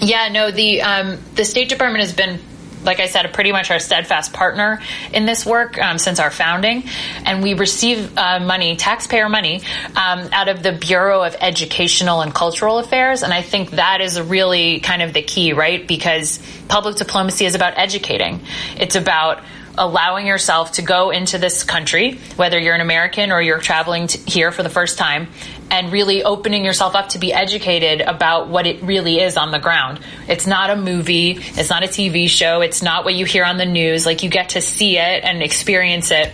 Yeah, 0.01 0.29
no, 0.29 0.51
the 0.51 0.83
um, 0.83 1.19
the 1.35 1.45
State 1.45 1.69
Department 1.69 2.05
has 2.05 2.15
been 2.15 2.41
like 2.85 3.01
I 3.01 3.07
said, 3.07 3.33
pretty 3.33 3.53
much 3.53 3.71
our 3.71 3.79
steadfast 3.79 4.33
partner 4.33 4.81
in 5.13 5.27
this 5.27 5.45
work 5.45 5.79
um, 5.79 5.99
since 5.99 6.19
our 6.21 6.31
founding. 6.31 6.85
And 7.25 7.43
we 7.43 7.55
receive 7.55 8.17
uh, 8.17 8.41
money, 8.41 8.77
taxpayer 8.77 9.29
money, 9.29 9.63
um, 9.97 10.29
out 10.33 10.49
of 10.49 10.63
the 10.63 10.73
Bureau 10.73 11.23
of 11.23 11.37
Educational 11.41 12.21
and 12.21 12.35
Cultural 12.35 12.79
Affairs. 12.79 13.23
And 13.23 13.33
I 13.33 13.43
think 13.43 13.71
that 13.73 14.01
is 14.01 14.17
a 14.17 14.25
really 14.25 14.81
kind 14.81 15.03
of 15.03 15.13
the 15.13 15.23
key, 15.23 15.53
right? 15.53 15.87
Because 15.87 16.41
public 16.69 16.97
diplomacy 16.97 17.45
is 17.45 17.55
about 17.55 17.77
educating. 17.77 18.41
It's 18.77 18.97
about 18.97 19.43
allowing 19.79 20.27
yourself 20.27 20.73
to 20.73 20.83
go 20.83 21.11
into 21.11 21.39
this 21.39 21.65
country, 21.65 22.19
whether 22.37 22.59
you're 22.59 22.75
an 22.75 22.81
American 22.81 23.33
or 23.33 23.41
you're 23.41 23.61
traveling 23.61 24.09
here 24.27 24.53
for 24.53 24.63
the 24.63 24.69
first 24.69 24.99
time, 24.99 25.29
and 25.71 25.93
really 25.93 26.23
opening 26.25 26.65
yourself 26.65 26.95
up 26.95 27.11
to 27.11 27.19
be 27.19 27.33
educated 27.33 28.01
about 28.01 28.49
what 28.49 28.67
it 28.67 28.83
really 28.83 29.21
is 29.21 29.37
on 29.37 29.51
the 29.51 29.59
ground. 29.59 30.01
It's 30.29 30.47
not 30.47 30.71
a 30.71 30.77
movie, 30.77 31.39
it's 31.39 31.71
not 31.71 31.85
a 31.85 31.89
TV 31.89 32.29
show, 32.29 32.61
it's 32.61 32.83
not 32.83 33.05
what 33.05 33.15
you 33.15 33.25
hear 33.25 33.45
on 33.45 33.57
the 33.57 33.67
news. 33.67 34.05
Like 34.05 34.23
you 34.23 34.31
get 34.31 34.51
to 34.51 34.61
see 34.61 34.99
it 34.99 35.25
and 35.25 35.43
experience 35.43 36.11
it 36.11 36.33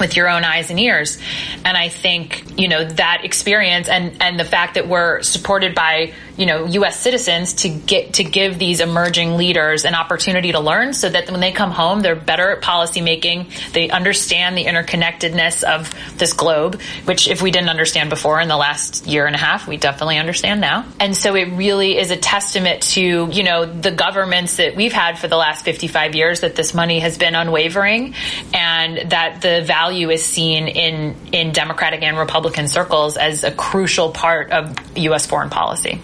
with 0.00 0.16
your 0.16 0.28
own 0.28 0.44
eyes 0.44 0.70
and 0.70 0.78
ears. 0.78 1.18
And 1.64 1.76
I 1.76 1.88
think, 1.88 2.58
you 2.58 2.68
know, 2.68 2.84
that 2.84 3.24
experience 3.24 3.88
and, 3.88 4.20
and 4.20 4.38
the 4.38 4.44
fact 4.44 4.74
that 4.74 4.88
we're 4.88 5.22
supported 5.22 5.74
by, 5.74 6.12
you 6.36 6.46
know, 6.46 6.66
U.S. 6.66 7.00
citizens 7.00 7.54
to 7.54 7.68
get, 7.68 8.14
to 8.14 8.24
give 8.24 8.58
these 8.58 8.80
emerging 8.80 9.36
leaders 9.36 9.84
an 9.84 9.94
opportunity 9.94 10.52
to 10.52 10.60
learn 10.60 10.92
so 10.92 11.08
that 11.08 11.30
when 11.30 11.40
they 11.40 11.52
come 11.52 11.70
home, 11.70 12.00
they're 12.00 12.14
better 12.16 12.50
at 12.50 12.62
policymaking. 12.62 13.72
They 13.72 13.88
understand 13.90 14.56
the 14.56 14.64
interconnectedness 14.64 15.64
of 15.64 15.92
this 16.18 16.32
globe, 16.32 16.80
which 17.04 17.28
if 17.28 17.42
we 17.42 17.50
didn't 17.50 17.70
understand 17.70 18.10
before 18.10 18.40
in 18.40 18.48
the 18.48 18.56
last 18.56 19.06
year 19.06 19.26
and 19.26 19.34
a 19.34 19.38
half, 19.38 19.66
we 19.66 19.76
definitely 19.76 20.18
understand 20.18 20.60
now. 20.60 20.84
And 21.00 21.16
so 21.16 21.34
it 21.34 21.56
really 21.56 21.96
is 21.96 22.10
a 22.10 22.16
testament 22.16 22.82
to, 22.94 23.00
you 23.00 23.42
know, 23.42 23.64
the 23.64 23.90
governments 23.90 24.56
that 24.56 24.76
we've 24.76 24.92
had 24.92 25.18
for 25.18 25.28
the 25.28 25.36
last 25.36 25.64
55 25.64 26.14
years 26.14 26.40
that 26.40 26.54
this 26.54 26.74
money 26.74 27.00
has 27.00 27.16
been 27.16 27.34
unwavering 27.34 28.14
and 28.52 29.10
that 29.10 29.40
the 29.40 29.62
value 29.62 30.10
is 30.10 30.24
seen 30.24 30.68
in, 30.68 31.16
in 31.32 31.52
Democratic 31.52 32.02
and 32.02 32.18
Republican 32.18 32.68
circles 32.68 33.16
as 33.16 33.44
a 33.44 33.50
crucial 33.50 34.10
part 34.10 34.50
of 34.50 34.74
U.S. 34.96 35.26
foreign 35.26 35.50
policy. 35.50 36.00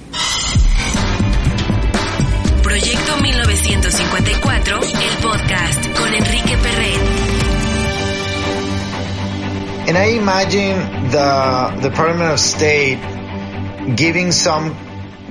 Proyecto 2.63 3.17
1954, 3.21 4.81
el 4.81 5.17
podcast 5.23 5.93
con 5.95 6.15
Enrique 6.15 6.57
Perret. 6.59 7.01
And 9.89 9.99
I 9.99 10.17
imagine 10.17 11.11
the 11.11 11.79
Department 11.83 12.33
of 12.33 12.41
State 12.41 12.99
giving 13.97 14.33
some 14.33 14.77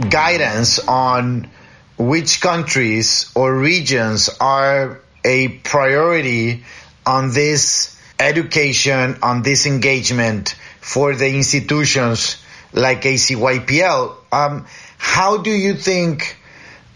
guidance 0.10 0.79
on 0.79 1.50
which 1.98 2.41
countries 2.41 3.31
or 3.36 3.55
regions 3.55 4.29
are 4.39 5.01
a 5.24 5.48
priority 5.48 6.63
on 7.05 7.31
this 7.31 7.98
education 8.19 9.17
on 9.24 9.41
disengagement 9.41 10.55
for 10.79 11.15
the 11.15 11.27
institutions 11.29 12.40
like 12.74 13.01
ACYPL. 13.04 14.16
Um, 14.32 14.66
how 14.98 15.38
do 15.38 15.51
you 15.51 15.74
think, 15.74 16.38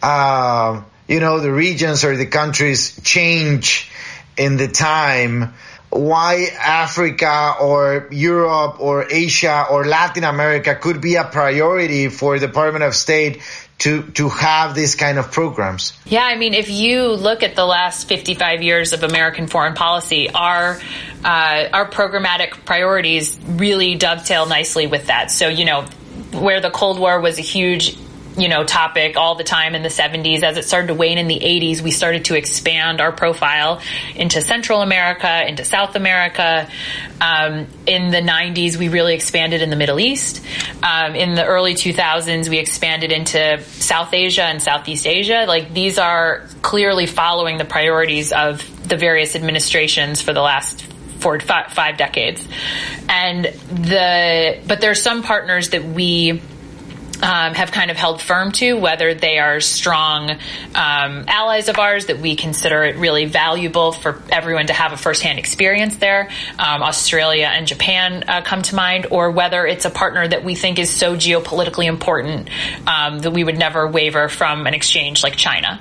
uh, 0.02 0.82
you 1.08 1.20
know, 1.20 1.40
the 1.40 1.52
regions 1.52 2.04
or 2.04 2.16
the 2.16 2.26
countries 2.26 3.00
change 3.04 3.90
in 4.38 4.58
the 4.58 4.68
time? 4.68 5.54
Why 5.90 6.48
Africa 6.60 7.56
or 7.62 8.10
Europe 8.12 8.82
or 8.82 9.06
Asia 9.10 9.66
or 9.70 9.86
Latin 9.86 10.24
America 10.24 10.76
could 10.76 11.00
be 11.00 11.16
a 11.16 11.24
priority 11.24 12.10
for 12.10 12.38
the 12.38 12.48
Department 12.48 12.84
of 12.84 12.96
State 12.96 13.42
to 13.80 14.04
to 14.12 14.30
have 14.30 14.74
these 14.76 14.96
kind 14.96 15.18
of 15.18 15.32
programs. 15.32 15.94
Yeah, 16.06 16.24
I 16.24 16.38
mean, 16.38 16.54
if 16.54 16.70
you 16.70 17.08
look 17.10 17.44
at 17.44 17.56
the 17.56 17.66
last 17.66 18.08
55 18.08 18.62
years 18.62 18.94
of 18.94 19.04
American 19.04 19.48
foreign 19.48 19.74
policy, 19.74 20.30
our 20.30 20.80
uh, 21.24 21.70
our 21.74 21.90
programmatic 21.90 22.66
priorities 22.66 23.38
really 23.48 23.96
dovetail 23.96 24.46
nicely 24.46 24.88
with 24.88 25.08
that. 25.08 25.32
So, 25.32 25.50
you 25.50 25.66
know, 25.66 25.86
where 26.32 26.62
the 26.62 26.70
Cold 26.70 27.00
War 27.00 27.20
was 27.20 27.38
a 27.38 27.42
huge 27.42 27.98
you 28.38 28.50
know, 28.50 28.64
topic 28.64 29.18
all 29.18 29.36
the 29.36 29.44
time 29.44 29.76
in 29.76 29.84
the 29.84 29.90
70s. 29.90 30.44
As 30.44 30.58
it 30.58 30.66
started 30.66 30.88
to 30.88 30.94
wane 30.94 31.18
in 31.18 31.28
the 31.28 31.40
80s, 31.40 31.82
we 31.82 31.92
started 31.92 32.26
to 32.26 32.36
expand 32.36 33.02
our 33.02 33.12
profile 33.12 33.82
into 34.16 34.42
Central 34.42 34.82
America, 34.82 35.48
into 35.48 35.64
South 35.64 35.96
America. 35.96 36.70
Um, 37.22 37.68
in 37.86 38.12
the 38.12 38.22
90s, 38.22 38.78
we 38.78 38.90
really 38.90 39.14
expanded 39.14 39.62
in 39.62 39.70
the 39.70 39.76
Middle 39.76 40.00
East. 40.00 40.46
Um, 40.84 41.16
in 41.16 41.36
the 41.36 41.46
early 41.46 41.76
2000s, 41.76 42.50
we 42.50 42.58
expanded 42.60 43.12
into 43.12 43.62
South 43.64 44.14
Asia 44.14 44.44
and 44.44 44.62
Southeast 44.62 45.08
Asia. 45.08 45.46
Like 45.48 45.74
these 45.74 45.98
are 45.98 46.46
clearly 46.62 47.06
following 47.06 47.58
the 47.58 47.66
priorities 47.66 48.34
of 48.34 48.88
the 48.88 48.98
various 48.98 49.36
administrations 49.36 50.22
for 50.22 50.34
the 50.34 50.42
last 50.42 50.84
four, 51.20 51.40
five, 51.40 51.72
five 51.72 51.98
decades. 51.98 52.48
And 53.10 53.46
the, 53.46 54.62
but 54.68 54.82
there's 54.82 55.02
some 55.02 55.24
partners 55.24 55.70
that 55.70 55.84
we, 55.84 56.42
um, 57.22 57.54
have 57.54 57.72
kind 57.72 57.92
of 57.92 57.98
held 57.98 58.22
firm 58.22 58.52
to, 58.54 58.74
whether 58.74 59.14
they 59.14 59.40
are 59.40 59.60
strong 59.60 60.32
um, 60.32 61.26
allies 61.28 61.70
of 61.70 61.78
ours 61.80 62.08
that 62.08 62.20
we 62.20 62.36
consider 62.36 62.84
it 62.84 62.98
really 62.98 63.26
valuable 63.26 63.92
for 63.92 64.22
everyone 64.30 64.68
to 64.68 64.74
have 64.74 64.94
a 64.94 64.98
firsthand 64.98 65.40
experience 65.40 65.98
there. 65.98 66.30
Um, 66.60 66.84
Australia 66.84 67.50
and 67.52 67.68
Japan 67.68 68.24
uh, 68.28 68.42
come 68.42 68.62
to 68.64 68.76
mind, 68.76 69.08
or 69.12 69.32
whether 69.32 69.66
it's 69.66 69.86
a 69.86 69.90
partner 69.90 70.28
that 70.28 70.44
we 70.44 70.56
think 70.56 70.80
is 70.80 70.90
so 70.90 71.16
geopolitically 71.16 71.86
important 71.86 72.50
um, 72.88 73.20
that 73.20 73.32
we 73.32 73.44
would 73.44 73.58
never 73.58 73.88
waver 73.88 74.30
from 74.30 74.68
an 74.68 74.74
exchange 74.74 75.24
like 75.24 75.36
China. 75.36 75.80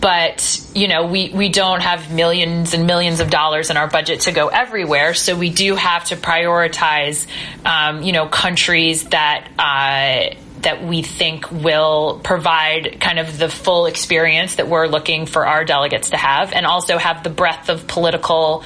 But 0.00 0.60
you 0.74 0.88
know 0.88 1.06
we 1.06 1.30
we 1.30 1.48
don't 1.48 1.80
have 1.82 2.12
millions 2.12 2.74
and 2.74 2.86
millions 2.86 3.20
of 3.20 3.30
dollars 3.30 3.70
in 3.70 3.76
our 3.76 3.88
budget 3.88 4.20
to 4.22 4.32
go 4.32 4.48
everywhere. 4.48 5.14
So 5.14 5.36
we 5.36 5.50
do 5.50 5.74
have 5.74 6.06
to 6.06 6.16
prioritize 6.16 7.26
um, 7.64 8.02
you 8.02 8.12
know 8.12 8.26
countries 8.26 9.04
that 9.04 9.48
uh, 9.58 10.34
that 10.64 10.82
we 10.82 11.02
think 11.02 11.50
will 11.50 12.20
provide 12.24 12.98
kind 12.98 13.18
of 13.18 13.38
the 13.38 13.48
full 13.48 13.86
experience 13.86 14.56
that 14.56 14.68
we're 14.68 14.86
looking 14.86 15.26
for 15.26 15.46
our 15.46 15.64
delegates 15.64 16.10
to 16.10 16.16
have 16.16 16.52
and 16.52 16.66
also 16.66 16.96
have 16.96 17.22
the 17.22 17.30
breadth 17.30 17.68
of 17.68 17.86
political 17.86 18.64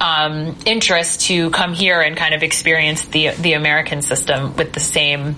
um, 0.00 0.56
interest 0.66 1.22
to 1.22 1.50
come 1.50 1.72
here 1.72 2.00
and 2.00 2.16
kind 2.16 2.34
of 2.34 2.42
experience 2.42 3.06
the 3.06 3.30
the 3.30 3.54
American 3.54 4.02
system 4.02 4.54
with 4.56 4.72
the 4.74 4.80
same 4.80 5.34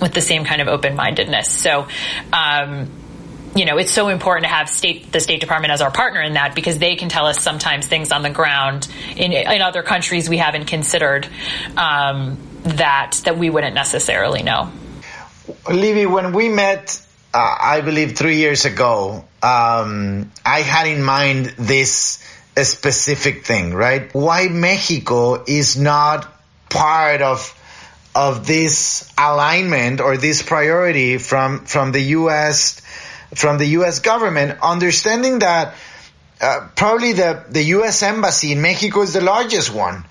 with 0.00 0.12
the 0.12 0.20
same 0.20 0.44
kind 0.44 0.60
of 0.60 0.68
open-mindedness. 0.68 1.50
So 1.50 1.86
um, 2.32 2.90
you 3.54 3.64
know, 3.64 3.78
it's 3.78 3.92
so 3.92 4.08
important 4.08 4.44
to 4.44 4.50
have 4.50 4.68
state 4.68 5.12
the 5.12 5.20
State 5.20 5.40
Department 5.40 5.72
as 5.72 5.80
our 5.80 5.90
partner 5.90 6.20
in 6.20 6.34
that 6.34 6.54
because 6.54 6.78
they 6.78 6.96
can 6.96 7.08
tell 7.08 7.26
us 7.26 7.40
sometimes 7.40 7.86
things 7.86 8.12
on 8.12 8.22
the 8.22 8.30
ground 8.30 8.88
in 9.16 9.32
in 9.32 9.62
other 9.62 9.82
countries 9.82 10.28
we 10.28 10.38
haven't 10.38 10.66
considered 10.66 11.28
um, 11.76 12.38
that 12.64 13.20
that 13.24 13.38
we 13.38 13.50
wouldn't 13.50 13.74
necessarily 13.74 14.42
know. 14.42 14.70
Libby, 15.70 16.06
when 16.06 16.32
we 16.32 16.48
met, 16.48 17.00
uh, 17.32 17.56
I 17.60 17.80
believe 17.80 18.16
three 18.16 18.36
years 18.36 18.64
ago, 18.64 19.24
um, 19.42 20.32
I 20.44 20.60
had 20.62 20.88
in 20.88 21.02
mind 21.02 21.54
this 21.56 22.22
specific 22.62 23.44
thing, 23.44 23.72
right? 23.74 24.12
Why 24.12 24.48
Mexico 24.48 25.44
is 25.46 25.76
not 25.76 26.26
part 26.68 27.22
of 27.22 27.52
of 28.14 28.46
this 28.46 29.12
alignment 29.18 30.00
or 30.00 30.16
this 30.16 30.42
priority 30.42 31.18
from 31.18 31.64
from 31.66 31.92
the 31.92 32.00
U.S 32.00 32.82
from 33.36 33.58
the 33.58 33.66
U.S. 33.78 34.00
government, 34.00 34.58
understanding 34.62 35.40
that 35.40 35.74
uh, 36.40 36.68
probably 36.74 37.12
the, 37.12 37.44
the 37.48 37.62
U.S. 37.62 38.02
embassy 38.02 38.52
in 38.52 38.60
Mexico 38.62 39.02
is 39.02 39.12
the 39.12 39.20
largest 39.20 39.72
one. 39.72 40.04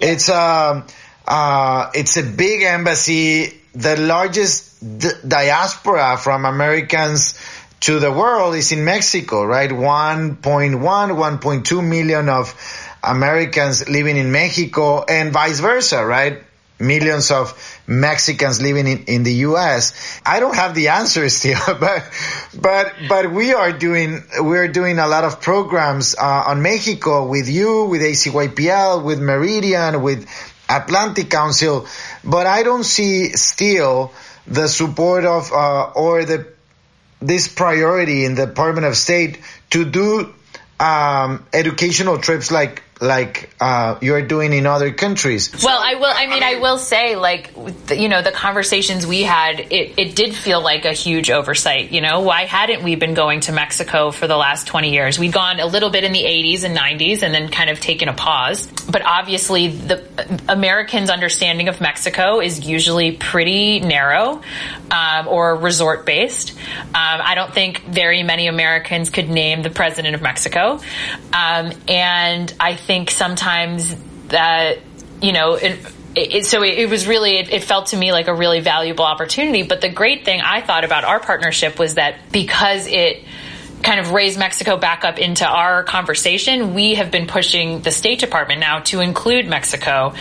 It's 0.00 0.28
a, 0.28 0.34
uh, 0.34 0.86
uh, 1.26 1.90
it's 1.94 2.16
a 2.16 2.22
big 2.22 2.62
embassy, 2.62 3.52
the 3.74 3.96
largest 3.96 4.98
d- 4.98 5.10
diaspora 5.26 6.16
from 6.16 6.44
Americans 6.44 7.38
to 7.80 7.98
the 7.98 8.10
world 8.10 8.54
is 8.54 8.72
in 8.72 8.84
Mexico, 8.84 9.44
right? 9.44 9.70
1.1, 9.70 10.40
1.2 10.40 11.88
million 11.88 12.28
of 12.28 12.54
Americans 13.02 13.88
living 13.88 14.16
in 14.16 14.32
Mexico 14.32 15.04
and 15.04 15.32
vice 15.32 15.60
versa, 15.60 16.04
right? 16.04 16.42
Millions 16.78 17.30
of 17.30 17.54
Mexicans 17.86 18.60
living 18.60 18.86
in, 18.86 19.04
in 19.04 19.22
the 19.22 19.32
U.S. 19.50 20.20
I 20.24 20.40
don't 20.40 20.54
have 20.54 20.74
the 20.74 20.88
answers 20.88 21.36
still, 21.36 21.60
but 21.66 22.04
but 22.60 22.92
but 23.08 23.32
we 23.32 23.52
are 23.52 23.72
doing 23.72 24.22
we're 24.38 24.68
doing 24.68 24.98
a 24.98 25.06
lot 25.06 25.24
of 25.24 25.40
programs 25.40 26.14
uh, 26.16 26.44
on 26.46 26.62
Mexico 26.62 27.26
with 27.26 27.48
you, 27.48 27.86
with 27.86 28.02
ACYPL, 28.02 29.04
with 29.04 29.20
Meridian, 29.20 30.02
with 30.02 30.28
Atlantic 30.68 31.30
Council, 31.30 31.86
but 32.24 32.46
I 32.46 32.62
don't 32.62 32.84
see 32.84 33.30
still 33.30 34.12
the 34.46 34.68
support 34.68 35.24
of 35.24 35.52
uh, 35.52 35.90
or 35.94 36.24
the 36.24 36.46
this 37.20 37.48
priority 37.48 38.24
in 38.24 38.34
the 38.34 38.46
Department 38.46 38.86
of 38.86 38.96
State 38.96 39.40
to 39.70 39.84
do 39.84 40.32
um, 40.78 41.44
educational 41.52 42.18
trips 42.18 42.50
like 42.50 42.82
like 43.00 43.50
uh, 43.60 43.98
you're 44.00 44.22
doing 44.22 44.52
in 44.52 44.66
other 44.66 44.92
countries. 44.92 45.52
Well, 45.62 45.80
I 45.80 45.94
will. 45.94 46.12
I 46.12 46.26
mean, 46.26 46.42
I 46.42 46.56
will 46.56 46.78
say, 46.78 47.16
like, 47.16 47.52
you 47.90 48.08
know, 48.08 48.22
the 48.22 48.32
conversations 48.32 49.06
we 49.06 49.22
had, 49.22 49.60
it, 49.60 49.98
it 49.98 50.16
did 50.16 50.34
feel 50.34 50.60
like 50.60 50.84
a 50.84 50.92
huge 50.92 51.30
oversight. 51.30 51.92
You 51.92 52.00
know, 52.00 52.20
why 52.20 52.44
hadn't 52.44 52.82
we 52.82 52.96
been 52.96 53.14
going 53.14 53.40
to 53.40 53.52
Mexico 53.52 54.10
for 54.10 54.26
the 54.26 54.36
last 54.36 54.66
20 54.66 54.92
years? 54.92 55.18
We'd 55.18 55.32
gone 55.32 55.60
a 55.60 55.66
little 55.66 55.90
bit 55.90 56.04
in 56.04 56.12
the 56.12 56.22
80s 56.22 56.64
and 56.64 56.76
90s 56.76 57.22
and 57.22 57.32
then 57.32 57.48
kind 57.50 57.70
of 57.70 57.80
taken 57.80 58.08
a 58.08 58.14
pause. 58.14 58.66
But 58.90 59.02
obviously, 59.02 59.68
the 59.68 60.04
Americans' 60.48 61.10
understanding 61.10 61.68
of 61.68 61.80
Mexico 61.80 62.40
is 62.40 62.66
usually 62.66 63.12
pretty 63.12 63.80
narrow 63.80 64.42
um, 64.90 65.28
or 65.28 65.56
resort 65.56 66.04
based. 66.04 66.52
Um, 66.58 66.94
I 66.94 67.34
don't 67.34 67.52
think 67.52 67.82
very 67.84 68.22
many 68.22 68.48
Americans 68.48 69.10
could 69.10 69.28
name 69.28 69.62
the 69.62 69.70
president 69.70 70.14
of 70.14 70.22
Mexico. 70.22 70.80
Um, 71.32 71.72
and 71.86 72.52
I 72.58 72.74
think 72.88 73.10
sometimes 73.10 73.94
that, 74.28 74.78
you 75.20 75.32
know, 75.32 75.56
in, 75.56 75.78
it, 76.16 76.46
so 76.46 76.62
it, 76.64 76.78
it, 76.78 76.90
was 76.90 77.06
really, 77.06 77.36
it, 77.38 77.52
it 77.52 77.62
felt 77.62 77.88
to 77.88 77.96
me 77.96 78.12
like 78.12 78.28
a 78.28 78.34
really 78.34 78.60
valuable 78.60 79.04
opportunity. 79.04 79.62
But 79.62 79.82
the 79.82 79.90
great 79.90 80.24
thing 80.24 80.40
I 80.40 80.62
thought 80.62 80.84
about 80.84 81.04
our 81.04 81.20
partnership 81.20 81.78
was 81.78 81.96
that 81.96 82.32
because 82.32 82.86
it, 82.86 83.22
kind 83.82 84.00
of 84.00 84.10
raise 84.10 84.36
Mexico 84.36 84.76
back 84.76 85.04
up 85.04 85.18
into 85.20 85.46
our 85.46 85.84
conversation, 85.84 86.74
we 86.74 86.94
have 86.94 87.12
been 87.12 87.28
pushing 87.28 87.80
the 87.82 87.92
State 87.92 88.18
Department 88.18 88.58
now 88.58 88.80
to 88.80 89.00
include 89.00 89.46
Mexico. 89.46 90.14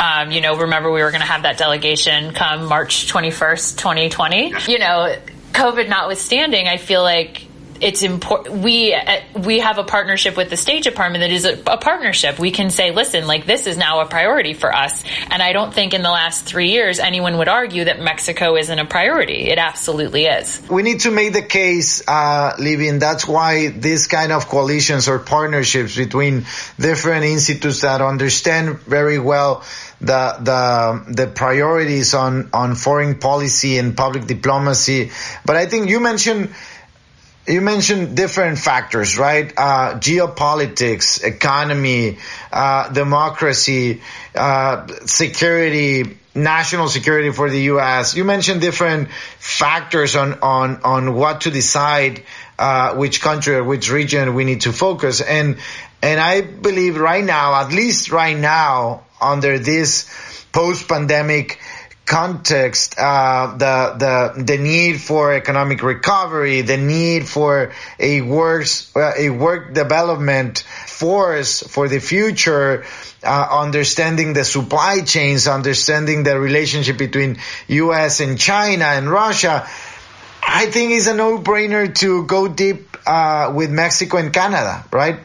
Um, 0.00 0.32
you 0.32 0.40
know, 0.40 0.56
remember 0.56 0.90
we 0.90 1.00
were 1.00 1.10
going 1.10 1.20
to 1.20 1.26
have 1.26 1.42
that 1.42 1.56
delegation 1.56 2.34
come 2.34 2.64
March 2.64 3.06
21st, 3.12 3.76
2020. 3.76 4.54
You 4.66 4.78
know, 4.80 5.16
COVID 5.52 5.88
notwithstanding, 5.88 6.66
I 6.66 6.78
feel 6.78 7.02
like 7.02 7.46
it's 7.84 8.02
important. 8.02 8.62
We 8.62 8.94
uh, 8.94 9.20
we 9.38 9.60
have 9.60 9.76
a 9.76 9.84
partnership 9.84 10.38
with 10.38 10.48
the 10.48 10.56
State 10.56 10.84
Department 10.84 11.20
that 11.20 11.30
is 11.30 11.44
a, 11.44 11.60
a, 11.66 11.76
partnership. 11.76 12.38
We 12.38 12.50
can 12.50 12.70
say, 12.70 12.92
listen, 12.92 13.26
like 13.26 13.44
this 13.44 13.66
is 13.66 13.76
now 13.76 14.00
a 14.00 14.06
priority 14.06 14.54
for 14.54 14.74
us. 14.74 15.04
And 15.30 15.42
I 15.42 15.52
don't 15.52 15.72
think 15.72 15.92
in 15.92 16.02
the 16.02 16.10
last 16.10 16.46
three 16.46 16.70
years 16.70 16.98
anyone 16.98 17.36
would 17.36 17.48
argue 17.48 17.84
that 17.84 18.00
Mexico 18.00 18.56
isn't 18.56 18.78
a 18.78 18.86
priority. 18.86 19.50
It 19.50 19.58
absolutely 19.58 20.24
is. 20.24 20.62
We 20.70 20.82
need 20.82 21.00
to 21.00 21.10
make 21.10 21.34
the 21.34 21.42
case, 21.42 22.02
uh, 22.08 22.56
and 22.58 23.02
that's 23.02 23.28
why 23.28 23.68
this 23.68 24.06
kind 24.06 24.32
of 24.32 24.48
coalitions 24.48 25.06
or 25.06 25.18
partnerships 25.18 25.94
between 25.94 26.46
different 26.80 27.24
institutes 27.26 27.82
that 27.82 28.00
understand 28.00 28.80
very 28.80 29.18
well 29.18 29.62
the 30.00 30.36
the 30.40 31.12
the 31.12 31.26
priorities 31.26 32.14
on 32.14 32.48
on 32.52 32.74
foreign 32.74 33.18
policy 33.18 33.78
and 33.78 33.96
public 33.96 34.26
diplomacy. 34.26 35.10
But 35.44 35.56
I 35.56 35.66
think 35.66 35.90
you 35.90 36.00
mentioned 36.00 36.54
you 37.46 37.60
mentioned 37.60 38.16
different 38.16 38.58
factors, 38.58 39.18
right? 39.18 39.52
Uh, 39.56 39.98
geopolitics, 39.98 41.22
economy, 41.22 42.18
uh, 42.52 42.90
democracy, 42.90 44.00
uh, 44.34 44.86
security, 45.04 46.18
national 46.34 46.88
security 46.88 47.30
for 47.30 47.50
the 47.50 47.62
U.S. 47.62 48.16
You 48.16 48.24
mentioned 48.24 48.60
different 48.60 49.10
factors 49.38 50.16
on 50.16 50.40
on 50.40 50.80
on 50.82 51.14
what 51.14 51.42
to 51.42 51.50
decide, 51.50 52.22
uh, 52.58 52.94
which 52.94 53.20
country 53.20 53.56
or 53.56 53.64
which 53.64 53.90
region 53.90 54.34
we 54.34 54.44
need 54.44 54.62
to 54.62 54.72
focus, 54.72 55.20
and 55.20 55.58
and 56.02 56.20
I 56.20 56.40
believe 56.40 56.98
right 56.98 57.24
now, 57.24 57.54
at 57.54 57.72
least 57.72 58.10
right 58.10 58.36
now, 58.36 59.04
under 59.20 59.58
this 59.58 60.08
post-pandemic 60.52 61.58
context, 62.06 62.96
uh, 62.98 63.56
the 63.56 64.34
the 64.36 64.44
the 64.44 64.58
need 64.58 65.00
for 65.00 65.32
economic 65.32 65.82
recovery, 65.82 66.60
the 66.60 66.76
need 66.76 67.26
for 67.28 67.72
a 67.98 68.20
works 68.20 68.94
uh, 68.94 69.12
a 69.16 69.30
work 69.30 69.72
development 69.74 70.60
force 70.60 71.62
for 71.62 71.88
the 71.88 72.00
future, 72.00 72.84
uh, 73.22 73.48
understanding 73.50 74.34
the 74.34 74.44
supply 74.44 75.00
chains, 75.00 75.48
understanding 75.48 76.22
the 76.24 76.38
relationship 76.38 76.98
between 76.98 77.38
U.S. 77.68 78.20
and 78.20 78.38
China 78.38 78.84
and 78.84 79.08
Russia. 79.08 79.66
I 80.46 80.66
think 80.66 80.92
it's 80.92 81.06
a 81.06 81.14
no-brainer 81.14 81.94
to 81.96 82.26
go 82.26 82.48
deep 82.48 82.98
uh, 83.06 83.52
with 83.54 83.70
Mexico 83.70 84.18
and 84.18 84.30
Canada, 84.30 84.84
right? 84.92 85.20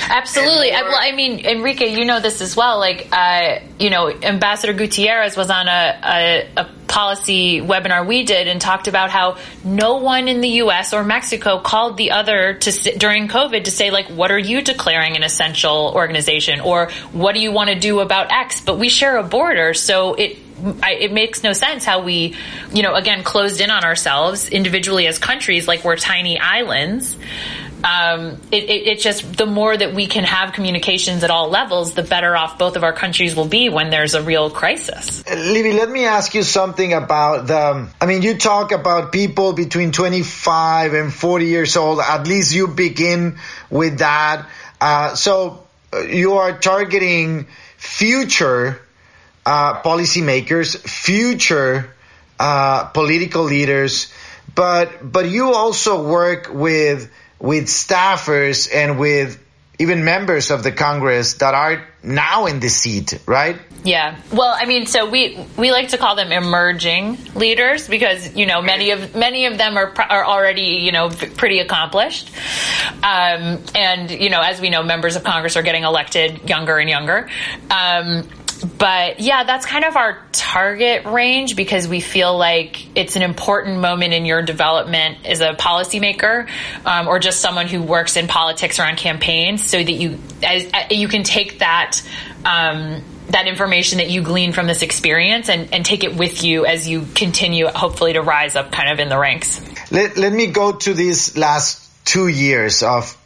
Absolutely. 0.00 0.72
I, 0.72 0.82
well, 0.82 0.98
I 0.98 1.12
mean, 1.12 1.44
Enrique, 1.44 1.88
you 1.88 2.04
know 2.04 2.20
this 2.20 2.40
as 2.40 2.56
well. 2.56 2.78
Like, 2.78 3.08
uh, 3.12 3.60
you 3.78 3.90
know, 3.90 4.10
Ambassador 4.10 4.72
Gutierrez 4.72 5.36
was 5.36 5.50
on 5.50 5.68
a, 5.68 6.00
a, 6.02 6.48
a, 6.62 6.68
policy 6.88 7.60
webinar 7.60 8.06
we 8.06 8.24
did 8.24 8.48
and 8.48 8.62
talked 8.62 8.88
about 8.88 9.10
how 9.10 9.36
no 9.62 9.98
one 9.98 10.26
in 10.26 10.40
the 10.40 10.48
U.S. 10.48 10.94
or 10.94 11.04
Mexico 11.04 11.60
called 11.60 11.98
the 11.98 12.12
other 12.12 12.54
to 12.54 12.96
during 12.96 13.28
COVID 13.28 13.64
to 13.64 13.70
say 13.70 13.90
like, 13.90 14.06
what 14.06 14.30
are 14.30 14.38
you 14.38 14.62
declaring 14.62 15.14
an 15.14 15.22
essential 15.22 15.92
organization 15.94 16.60
or 16.60 16.88
what 17.12 17.34
do 17.34 17.40
you 17.40 17.52
want 17.52 17.68
to 17.68 17.78
do 17.78 18.00
about 18.00 18.32
X? 18.32 18.62
But 18.62 18.78
we 18.78 18.88
share 18.88 19.18
a 19.18 19.22
border, 19.22 19.74
so 19.74 20.14
it 20.14 20.38
I, 20.82 20.94
it 20.94 21.12
makes 21.12 21.42
no 21.42 21.52
sense 21.52 21.84
how 21.84 22.02
we, 22.02 22.34
you 22.72 22.82
know, 22.82 22.94
again, 22.94 23.22
closed 23.22 23.60
in 23.60 23.70
on 23.70 23.84
ourselves 23.84 24.48
individually 24.48 25.06
as 25.06 25.18
countries, 25.18 25.68
like 25.68 25.84
we're 25.84 25.96
tiny 25.96 26.38
islands 26.40 27.16
um, 27.84 28.40
it, 28.50 28.64
it, 28.64 28.86
it, 28.86 29.00
just 29.00 29.36
the 29.36 29.46
more 29.46 29.76
that 29.76 29.94
we 29.94 30.06
can 30.06 30.24
have 30.24 30.52
communications 30.52 31.22
at 31.22 31.30
all 31.30 31.48
levels, 31.48 31.94
the 31.94 32.02
better 32.02 32.36
off 32.36 32.58
both 32.58 32.76
of 32.76 32.82
our 32.82 32.92
countries 32.92 33.36
will 33.36 33.46
be 33.46 33.68
when 33.68 33.90
there's 33.90 34.14
a 34.14 34.22
real 34.22 34.50
crisis. 34.50 35.24
Libby, 35.28 35.72
let 35.72 35.88
me 35.88 36.04
ask 36.04 36.34
you 36.34 36.42
something 36.42 36.92
about 36.92 37.46
the. 37.46 37.88
I 38.00 38.06
mean, 38.06 38.22
you 38.22 38.36
talk 38.36 38.72
about 38.72 39.12
people 39.12 39.52
between 39.52 39.92
25 39.92 40.94
and 40.94 41.12
40 41.12 41.46
years 41.46 41.76
old. 41.76 42.00
At 42.00 42.26
least 42.26 42.54
you 42.54 42.68
begin 42.68 43.38
with 43.70 43.98
that. 43.98 44.48
Uh, 44.80 45.14
so 45.14 45.66
uh, 45.92 46.00
you 46.00 46.34
are 46.34 46.58
targeting 46.58 47.46
future 47.76 48.80
uh, 49.46 49.80
policymakers, 49.82 50.76
future 50.78 51.94
uh, 52.38 52.84
political 52.86 53.44
leaders, 53.44 54.12
but 54.54 55.12
but 55.12 55.28
you 55.28 55.54
also 55.54 56.06
work 56.08 56.50
with 56.52 57.10
with 57.40 57.66
staffers 57.66 58.68
and 58.72 58.98
with 58.98 59.42
even 59.78 60.04
members 60.04 60.50
of 60.50 60.62
the 60.64 60.72
Congress 60.72 61.34
that 61.34 61.54
are 61.54 61.86
now 62.02 62.46
in 62.46 62.58
the 62.58 62.68
seat, 62.68 63.18
right? 63.26 63.56
Yeah. 63.84 64.20
Well, 64.32 64.54
I 64.56 64.66
mean, 64.66 64.86
so 64.86 65.08
we 65.08 65.38
we 65.56 65.70
like 65.70 65.90
to 65.90 65.98
call 65.98 66.16
them 66.16 66.32
emerging 66.32 67.16
leaders 67.34 67.86
because 67.86 68.34
you 68.36 68.44
know 68.44 68.60
many 68.60 68.90
of 68.90 69.14
many 69.14 69.46
of 69.46 69.56
them 69.56 69.76
are 69.76 69.94
are 70.00 70.24
already 70.24 70.80
you 70.82 70.90
know 70.90 71.10
pretty 71.10 71.60
accomplished, 71.60 72.30
um, 73.04 73.62
and 73.74 74.10
you 74.10 74.30
know 74.30 74.40
as 74.40 74.60
we 74.60 74.68
know, 74.68 74.82
members 74.82 75.14
of 75.14 75.22
Congress 75.22 75.56
are 75.56 75.62
getting 75.62 75.84
elected 75.84 76.48
younger 76.48 76.76
and 76.78 76.90
younger. 76.90 77.28
Um, 77.70 78.28
but 78.64 79.20
yeah, 79.20 79.44
that's 79.44 79.66
kind 79.66 79.84
of 79.84 79.96
our 79.96 80.18
target 80.32 81.04
range 81.04 81.56
because 81.56 81.86
we 81.86 82.00
feel 82.00 82.36
like 82.36 82.96
it's 82.96 83.16
an 83.16 83.22
important 83.22 83.78
moment 83.78 84.14
in 84.14 84.24
your 84.24 84.42
development 84.42 85.26
as 85.26 85.40
a 85.40 85.54
policymaker 85.54 86.48
um, 86.84 87.08
or 87.08 87.18
just 87.18 87.40
someone 87.40 87.66
who 87.66 87.82
works 87.82 88.16
in 88.16 88.26
politics 88.28 88.78
or 88.78 88.84
on 88.84 88.96
campaigns, 88.96 89.64
so 89.64 89.82
that 89.82 89.92
you 89.92 90.18
as, 90.42 90.70
uh, 90.72 90.86
you 90.90 91.08
can 91.08 91.22
take 91.22 91.60
that. 91.60 92.02
Um, 92.44 93.02
that 93.28 93.46
information 93.46 93.98
that 93.98 94.08
you 94.08 94.22
glean 94.22 94.52
from 94.54 94.66
this 94.66 94.80
experience 94.80 95.50
and, 95.50 95.74
and 95.74 95.84
take 95.84 96.02
it 96.02 96.16
with 96.16 96.42
you 96.42 96.64
as 96.64 96.88
you 96.88 97.06
continue 97.14 97.66
hopefully 97.66 98.14
to 98.14 98.22
rise 98.22 98.56
up 98.56 98.72
kind 98.72 98.90
of 98.90 99.00
in 99.00 99.10
the 99.10 99.18
ranks. 99.18 99.60
Let, 99.90 100.16
let 100.16 100.32
me 100.32 100.46
go 100.46 100.72
to 100.72 100.94
these 100.94 101.36
last 101.36 101.90
two 102.06 102.26
years 102.26 102.82
of 102.82 103.18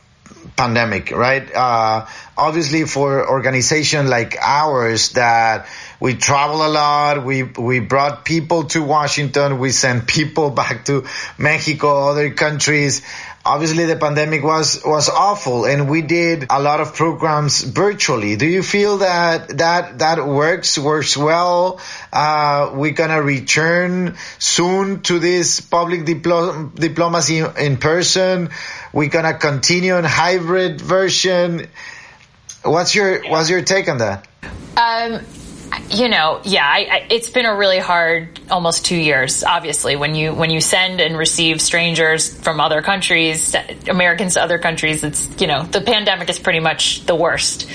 pandemic, 0.57 1.13
right? 1.13 1.49
Uh, 1.55 2.07
obviously 2.37 2.85
for 2.85 3.29
organization 3.29 4.09
like 4.09 4.37
ours 4.41 5.11
that 5.11 5.67
we 6.01 6.15
travel 6.15 6.67
a 6.67 6.69
lot, 6.69 7.25
we, 7.25 7.43
we 7.43 7.79
brought 7.81 8.25
people 8.25 8.65
to 8.65 8.83
Washington, 8.83 9.59
we 9.59 9.71
sent 9.71 10.07
people 10.07 10.51
back 10.63 10.85
to 10.87 11.07
Mexico, 11.39 12.09
other 12.09 12.31
countries. 12.31 13.03
Obviously 13.45 13.87
the 13.87 13.97
pandemic 13.97 14.45
was, 14.45 14.83
was 14.85 15.09
awful 15.09 15.65
and 15.65 15.91
we 15.91 16.01
did 16.01 16.47
a 16.49 16.63
lot 16.63 16.81
of 16.81 16.95
programs 16.95 17.63
virtually. 17.63 18.37
Do 18.37 18.47
you 18.47 18.63
feel 18.63 18.99
that, 18.99 19.59
that, 19.59 19.99
that 19.99 20.27
works, 20.27 20.79
works 20.79 21.17
well? 21.17 21.81
Uh, 22.13 22.71
we're 22.75 22.93
gonna 22.93 23.21
return 23.21 24.17
soon 24.39 25.03
to 25.03 25.19
this 25.19 25.61
public 25.61 26.03
diplo- 26.03 26.73
diplomacy 26.73 27.43
in 27.59 27.79
person. 27.79 28.51
We're 28.93 29.11
gonna 29.11 29.35
continue 29.35 29.97
in 29.97 30.05
hybrid 30.05 30.81
version. 30.81 31.67
What's 32.65 32.95
your 32.95 33.23
What's 33.29 33.51
your 33.51 33.63
take 33.63 33.89
on 33.89 33.99
that? 33.99 34.27
Um, 34.77 35.21
you 35.91 36.09
know, 36.09 36.41
yeah, 36.45 36.67
I, 36.67 36.79
I, 36.91 37.07
it's 37.11 37.31
been 37.31 37.47
a 37.47 37.55
really 37.55 37.79
hard 37.79 38.41
almost 38.51 38.85
two 38.85 38.97
years. 38.97 39.45
Obviously, 39.45 39.97
when 39.97 40.15
you 40.15 40.33
when 40.33 40.51
you 40.51 40.61
send 40.61 41.01
and 41.01 41.17
receive 41.17 41.61
strangers 41.61 42.33
from 42.41 42.61
other 42.61 42.83
countries, 42.83 43.55
Americans 43.89 44.35
to 44.35 44.43
other 44.43 44.59
countries, 44.59 45.03
it's 45.03 45.29
you 45.41 45.47
know 45.47 45.63
the 45.63 45.81
pandemic 45.81 46.29
is 46.29 46.39
pretty 46.39 46.61
much 46.61 47.05
the 47.07 47.15
worst. 47.15 47.69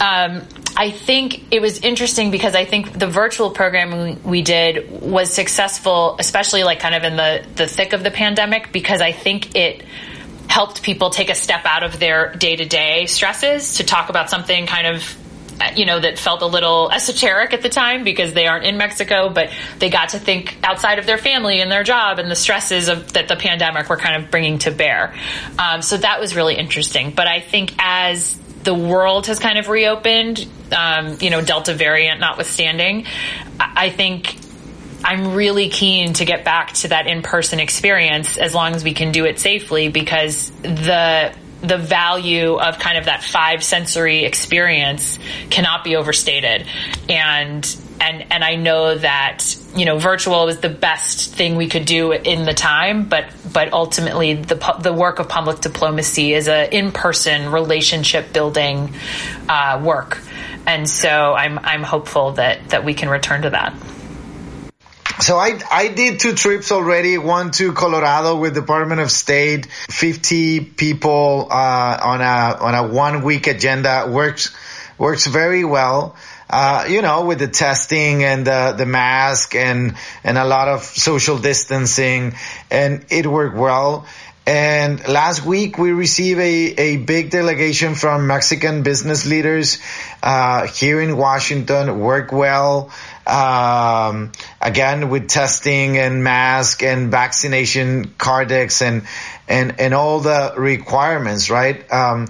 Um, 0.00 0.42
I 0.76 0.90
think 0.90 1.52
it 1.52 1.62
was 1.62 1.78
interesting 1.78 2.30
because 2.30 2.54
I 2.54 2.66
think 2.66 2.98
the 2.98 3.06
virtual 3.06 3.50
programming 3.50 4.22
we 4.22 4.42
did 4.42 4.90
was 5.00 5.32
successful, 5.32 6.16
especially 6.18 6.64
like 6.64 6.80
kind 6.80 6.94
of 6.94 7.04
in 7.04 7.16
the 7.16 7.44
the 7.54 7.66
thick 7.66 7.92
of 7.92 8.04
the 8.04 8.10
pandemic, 8.10 8.72
because 8.72 9.00
I 9.00 9.12
think 9.12 9.56
it 9.56 9.84
helped 10.56 10.82
people 10.82 11.10
take 11.10 11.28
a 11.28 11.34
step 11.34 11.66
out 11.66 11.82
of 11.82 12.00
their 12.00 12.32
day 12.32 12.56
to 12.56 12.64
day 12.64 13.04
stresses 13.04 13.74
to 13.74 13.84
talk 13.84 14.08
about 14.08 14.30
something 14.30 14.64
kind 14.66 14.86
of 14.86 15.18
you 15.74 15.84
know, 15.84 16.00
that 16.00 16.18
felt 16.18 16.40
a 16.40 16.46
little 16.46 16.90
esoteric 16.90 17.52
at 17.52 17.60
the 17.62 17.68
time 17.68 18.04
because 18.04 18.32
they 18.32 18.46
aren't 18.46 18.64
in 18.64 18.78
Mexico, 18.78 19.28
but 19.28 19.50
they 19.78 19.90
got 19.90 20.10
to 20.10 20.18
think 20.18 20.56
outside 20.62 20.98
of 20.98 21.04
their 21.04 21.18
family 21.18 21.60
and 21.60 21.70
their 21.70 21.82
job 21.82 22.18
and 22.18 22.30
the 22.30 22.36
stresses 22.36 22.88
of 22.88 23.12
that 23.14 23.28
the 23.28 23.36
pandemic 23.36 23.88
were 23.88 23.96
kind 23.98 24.22
of 24.22 24.30
bringing 24.30 24.58
to 24.58 24.70
bear. 24.70 25.14
Um, 25.58 25.82
so 25.82 25.98
that 25.98 26.20
was 26.20 26.34
really 26.34 26.56
interesting. 26.56 27.10
But 27.10 27.26
I 27.26 27.40
think 27.40 27.74
as 27.78 28.38
the 28.64 28.74
world 28.74 29.26
has 29.26 29.38
kind 29.38 29.58
of 29.58 29.68
reopened, 29.68 30.46
um, 30.72 31.18
you 31.20 31.30
know, 31.30 31.42
Delta 31.42 31.74
variant 31.74 32.20
notwithstanding, 32.20 33.06
I 33.58 33.90
think 33.90 34.36
I'm 35.04 35.34
really 35.34 35.68
keen 35.68 36.14
to 36.14 36.24
get 36.24 36.44
back 36.44 36.72
to 36.74 36.88
that 36.88 37.06
in-person 37.06 37.60
experience 37.60 38.38
as 38.38 38.54
long 38.54 38.74
as 38.74 38.84
we 38.84 38.94
can 38.94 39.12
do 39.12 39.24
it 39.24 39.38
safely 39.38 39.88
because 39.88 40.50
the 40.62 41.34
the 41.62 41.78
value 41.78 42.54
of 42.56 42.78
kind 42.78 42.98
of 42.98 43.06
that 43.06 43.22
five 43.22 43.64
sensory 43.64 44.24
experience 44.24 45.18
cannot 45.50 45.84
be 45.84 45.96
overstated. 45.96 46.66
And 47.08 47.76
and 48.00 48.26
and 48.30 48.44
I 48.44 48.56
know 48.56 48.96
that 48.96 49.56
you 49.74 49.84
know 49.84 49.98
virtual 49.98 50.44
was 50.44 50.58
the 50.58 50.68
best 50.68 51.34
thing 51.34 51.56
we 51.56 51.68
could 51.68 51.86
do 51.86 52.12
in 52.12 52.44
the 52.44 52.54
time, 52.54 53.08
but 53.08 53.26
but 53.52 53.72
ultimately 53.72 54.34
the 54.34 54.76
the 54.80 54.92
work 54.92 55.18
of 55.18 55.28
public 55.28 55.60
diplomacy 55.60 56.34
is 56.34 56.48
a 56.48 56.72
in 56.74 56.92
person 56.92 57.50
relationship 57.50 58.32
building 58.32 58.94
uh, 59.48 59.80
work, 59.82 60.22
and 60.66 60.88
so 60.88 61.34
I'm 61.34 61.58
I'm 61.58 61.82
hopeful 61.82 62.32
that 62.32 62.68
that 62.70 62.84
we 62.84 62.94
can 62.94 63.08
return 63.08 63.42
to 63.42 63.50
that. 63.50 63.74
So 65.26 65.36
I 65.38 65.58
I 65.72 65.88
did 65.88 66.20
two 66.20 66.34
trips 66.34 66.70
already. 66.70 67.18
One 67.18 67.50
to 67.58 67.72
Colorado 67.72 68.36
with 68.36 68.54
Department 68.54 69.00
of 69.00 69.10
State, 69.10 69.66
fifty 69.66 70.60
people 70.60 71.48
uh, 71.50 71.98
on 72.00 72.20
a 72.20 72.56
on 72.60 72.74
a 72.76 72.86
one 72.86 73.22
week 73.22 73.48
agenda 73.48 74.06
works 74.08 74.54
works 74.98 75.26
very 75.26 75.64
well 75.64 76.14
uh, 76.48 76.86
you 76.88 77.02
know, 77.02 77.24
with 77.24 77.40
the 77.40 77.48
testing 77.48 78.22
and 78.22 78.46
the, 78.46 78.74
the 78.76 78.86
mask 78.86 79.54
and, 79.54 79.96
and 80.22 80.38
a 80.38 80.44
lot 80.44 80.68
of 80.68 80.82
social 80.84 81.38
distancing 81.38 82.34
and 82.70 83.04
it 83.10 83.26
worked 83.26 83.56
well. 83.56 84.06
And 84.46 85.08
last 85.08 85.44
week 85.44 85.76
we 85.76 85.90
received 85.90 86.38
a, 86.38 86.44
a 86.44 86.96
big 86.98 87.30
delegation 87.30 87.96
from 87.96 88.28
Mexican 88.28 88.84
business 88.84 89.26
leaders, 89.26 89.80
uh, 90.22 90.68
here 90.68 91.00
in 91.00 91.16
Washington, 91.16 91.98
work 91.98 92.30
well. 92.30 92.92
Um, 93.26 94.30
again, 94.60 95.10
with 95.10 95.28
testing 95.28 95.98
and 95.98 96.22
mask 96.22 96.84
and 96.84 97.10
vaccination 97.10 98.04
cardex 98.18 98.82
and, 98.82 99.02
and, 99.48 99.80
and 99.80 99.94
all 99.94 100.20
the 100.20 100.54
requirements, 100.56 101.50
right? 101.50 101.92
Um, 101.92 102.28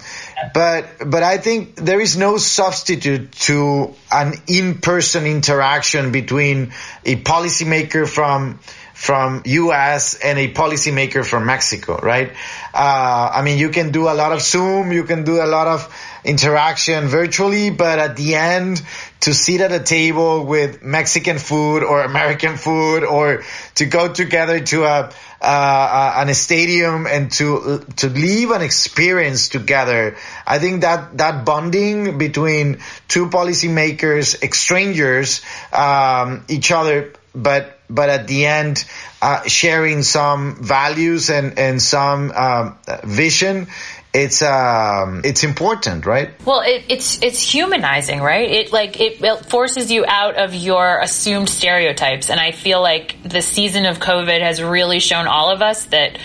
but, 0.54 0.86
but 1.04 1.22
I 1.22 1.36
think 1.36 1.76
there 1.76 2.00
is 2.00 2.16
no 2.16 2.38
substitute 2.38 3.32
to 3.32 3.94
an 4.10 4.40
in-person 4.46 5.26
interaction 5.26 6.12
between 6.12 6.72
a 7.04 7.16
policymaker 7.16 8.08
from, 8.08 8.58
from 8.96 9.42
U.S. 9.44 10.14
and 10.14 10.38
a 10.38 10.50
policymaker 10.54 11.22
from 11.22 11.44
Mexico, 11.44 11.98
right? 11.98 12.32
Uh, 12.72 13.30
I 13.34 13.42
mean, 13.42 13.58
you 13.58 13.68
can 13.68 13.92
do 13.92 14.08
a 14.08 14.14
lot 14.14 14.32
of 14.32 14.40
Zoom, 14.40 14.90
you 14.90 15.04
can 15.04 15.22
do 15.22 15.42
a 15.42 15.44
lot 15.44 15.66
of 15.66 15.94
interaction 16.24 17.06
virtually, 17.06 17.68
but 17.68 17.98
at 17.98 18.16
the 18.16 18.36
end, 18.36 18.80
to 19.20 19.34
sit 19.34 19.60
at 19.60 19.70
a 19.70 19.80
table 19.80 20.46
with 20.46 20.82
Mexican 20.82 21.36
food 21.36 21.82
or 21.82 22.04
American 22.04 22.56
food 22.56 23.04
or 23.04 23.44
to 23.74 23.84
go 23.84 24.10
together 24.10 24.60
to 24.60 24.84
a, 24.84 25.12
uh, 25.42 26.24
a 26.26 26.34
stadium 26.34 27.06
and 27.06 27.30
to 27.32 27.84
to 27.96 28.08
leave 28.08 28.50
an 28.50 28.62
experience 28.62 29.50
together. 29.50 30.16
I 30.46 30.58
think 30.58 30.80
that 30.80 31.18
that 31.18 31.44
bonding 31.44 32.16
between 32.16 32.78
two 33.08 33.26
policymakers, 33.26 34.42
strangers, 34.54 35.42
um, 35.70 36.46
each 36.48 36.72
other, 36.72 37.12
but 37.34 37.75
but 37.88 38.08
at 38.10 38.26
the 38.26 38.46
end, 38.46 38.84
uh, 39.22 39.42
sharing 39.44 40.02
some 40.02 40.56
values 40.62 41.30
and 41.30 41.58
and 41.58 41.80
some 41.80 42.32
um, 42.32 42.78
vision 43.04 43.68
it's 44.16 44.40
um 44.40 45.20
it's 45.24 45.44
important 45.44 46.06
right? 46.06 46.30
Well 46.46 46.62
it, 46.62 46.84
it's 46.88 47.22
it's 47.22 47.38
humanizing 47.38 48.20
right? 48.20 48.50
It 48.50 48.72
like 48.72 48.98
it, 48.98 49.22
it, 49.22 49.46
forces 49.46 49.92
you 49.92 50.06
out 50.08 50.36
of 50.36 50.54
your 50.54 51.00
assumed 51.00 51.50
stereotypes. 51.50 52.30
And 52.30 52.40
i 52.40 52.52
feel 52.52 52.80
like 52.80 53.22
the 53.22 53.42
season 53.42 53.84
of 53.84 53.98
covid 53.98 54.40
has 54.40 54.62
really 54.62 55.00
shown 55.00 55.26
all 55.26 55.50
of 55.50 55.60
us 55.60 55.84
that 55.86 56.18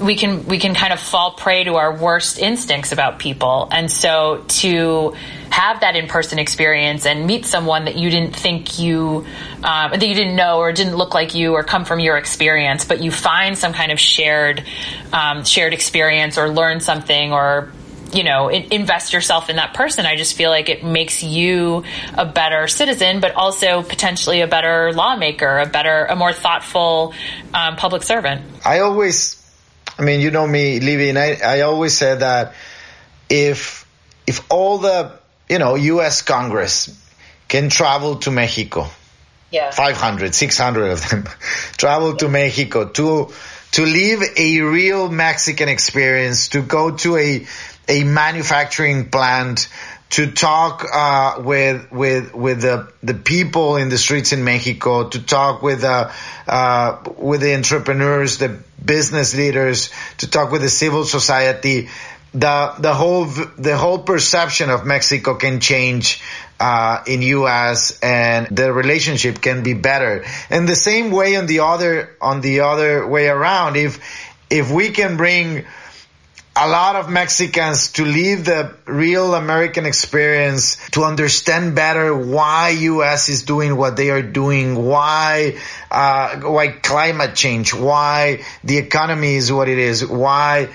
we 0.00 0.16
can 0.16 0.46
we 0.46 0.58
can 0.58 0.74
kind 0.74 0.92
of 0.92 1.00
fall 1.00 1.32
prey 1.32 1.64
to 1.64 1.74
our 1.76 1.96
worst 1.96 2.38
instincts 2.38 2.92
about 2.92 3.18
people. 3.18 3.68
And 3.70 3.90
so 3.90 4.44
to 4.48 5.14
have 5.50 5.80
that 5.80 5.96
in-person 5.96 6.38
experience 6.38 7.06
and 7.06 7.26
meet 7.26 7.46
someone 7.46 7.86
that 7.86 7.96
you 7.96 8.10
didn't 8.10 8.36
think 8.36 8.78
you 8.78 9.24
um, 9.64 9.90
that 9.90 10.06
you 10.06 10.14
didn't 10.14 10.36
know 10.36 10.58
or 10.58 10.72
didn't 10.72 10.96
look 10.96 11.14
like 11.14 11.34
you 11.34 11.54
or 11.54 11.64
come 11.64 11.84
from 11.84 12.00
your 12.00 12.16
experience 12.16 12.84
but 12.84 13.00
you 13.00 13.10
find 13.10 13.56
some 13.56 13.72
kind 13.72 13.90
of 13.90 13.98
shared 13.98 14.62
um, 15.12 15.44
shared 15.44 15.72
experience 15.72 16.38
or 16.38 16.48
learn 16.50 16.80
something 16.80 17.32
or 17.32 17.72
you 18.12 18.24
know 18.24 18.48
invest 18.48 19.12
yourself 19.12 19.50
in 19.50 19.56
that 19.56 19.74
person 19.74 20.06
i 20.06 20.16
just 20.16 20.34
feel 20.34 20.50
like 20.50 20.68
it 20.68 20.82
makes 20.82 21.22
you 21.22 21.82
a 22.14 22.24
better 22.24 22.66
citizen 22.66 23.20
but 23.20 23.34
also 23.34 23.82
potentially 23.82 24.40
a 24.40 24.46
better 24.46 24.92
lawmaker 24.92 25.58
a 25.58 25.66
better 25.66 26.06
a 26.06 26.16
more 26.16 26.32
thoughtful 26.32 27.12
um, 27.54 27.76
public 27.76 28.02
servant. 28.02 28.42
I 28.64 28.80
always 28.80 29.37
I 29.98 30.04
mean, 30.04 30.20
you 30.20 30.30
know 30.30 30.46
me, 30.46 30.78
Libby, 30.78 31.08
and 31.08 31.18
I, 31.18 31.38
I 31.44 31.60
always 31.62 31.96
said 31.96 32.20
that 32.20 32.54
if, 33.28 33.84
if 34.26 34.46
all 34.50 34.78
the, 34.78 35.12
you 35.48 35.58
know, 35.58 35.74
U.S. 35.74 36.22
Congress 36.22 36.96
can 37.48 37.68
travel 37.68 38.16
to 38.16 38.30
Mexico, 38.30 38.86
yeah. 39.50 39.70
500, 39.70 40.34
600 40.34 40.90
of 40.90 41.08
them 41.08 41.24
travel 41.76 42.16
to 42.16 42.28
Mexico 42.28 42.88
to, 42.88 43.32
to 43.72 43.82
live 43.84 44.22
a 44.36 44.60
real 44.60 45.10
Mexican 45.10 45.68
experience, 45.68 46.50
to 46.50 46.62
go 46.62 46.92
to 46.96 47.16
a, 47.16 47.46
a 47.88 48.04
manufacturing 48.04 49.10
plant, 49.10 49.68
to 50.10 50.30
talk 50.30 50.86
uh, 50.92 51.42
with 51.44 51.90
with 51.92 52.34
with 52.34 52.62
the 52.62 52.90
the 53.02 53.14
people 53.14 53.76
in 53.76 53.88
the 53.88 53.98
streets 53.98 54.32
in 54.32 54.42
Mexico, 54.44 55.08
to 55.08 55.22
talk 55.22 55.62
with 55.62 55.84
uh, 55.84 56.10
uh, 56.46 56.98
with 57.16 57.40
the 57.40 57.54
entrepreneurs, 57.54 58.38
the 58.38 58.58
business 58.82 59.34
leaders, 59.34 59.90
to 60.18 60.30
talk 60.30 60.50
with 60.50 60.62
the 60.62 60.70
civil 60.70 61.04
society. 61.04 61.88
The 62.32 62.74
the 62.78 62.94
whole 62.94 63.24
the 63.24 63.76
whole 63.76 63.98
perception 63.98 64.70
of 64.70 64.84
Mexico 64.86 65.34
can 65.34 65.60
change 65.60 66.22
uh, 66.60 67.02
in 67.06 67.22
U.S. 67.22 67.98
and 68.00 68.48
the 68.50 68.72
relationship 68.72 69.40
can 69.40 69.62
be 69.62 69.74
better. 69.74 70.24
And 70.50 70.68
the 70.68 70.76
same 70.76 71.10
way 71.10 71.36
on 71.36 71.46
the 71.46 71.60
other 71.60 72.16
on 72.20 72.40
the 72.40 72.60
other 72.60 73.06
way 73.06 73.28
around, 73.28 73.76
if 73.76 73.98
if 74.50 74.70
we 74.70 74.90
can 74.90 75.16
bring 75.16 75.66
a 76.60 76.66
lot 76.66 76.96
of 76.96 77.08
Mexicans 77.08 77.92
to 77.92 78.04
live 78.04 78.44
the 78.44 78.74
real 78.84 79.36
American 79.36 79.86
experience, 79.86 80.76
to 80.90 81.04
understand 81.04 81.76
better 81.76 82.12
why 82.16 82.70
U.S. 82.70 83.28
is 83.28 83.44
doing 83.44 83.76
what 83.76 83.96
they 83.96 84.10
are 84.10 84.22
doing, 84.22 84.74
why, 84.74 85.56
uh, 85.88 86.40
why 86.40 86.68
climate 86.68 87.36
change, 87.36 87.72
why 87.72 88.42
the 88.64 88.78
economy 88.78 89.36
is 89.36 89.52
what 89.52 89.68
it 89.68 89.78
is, 89.78 90.04
why, 90.04 90.68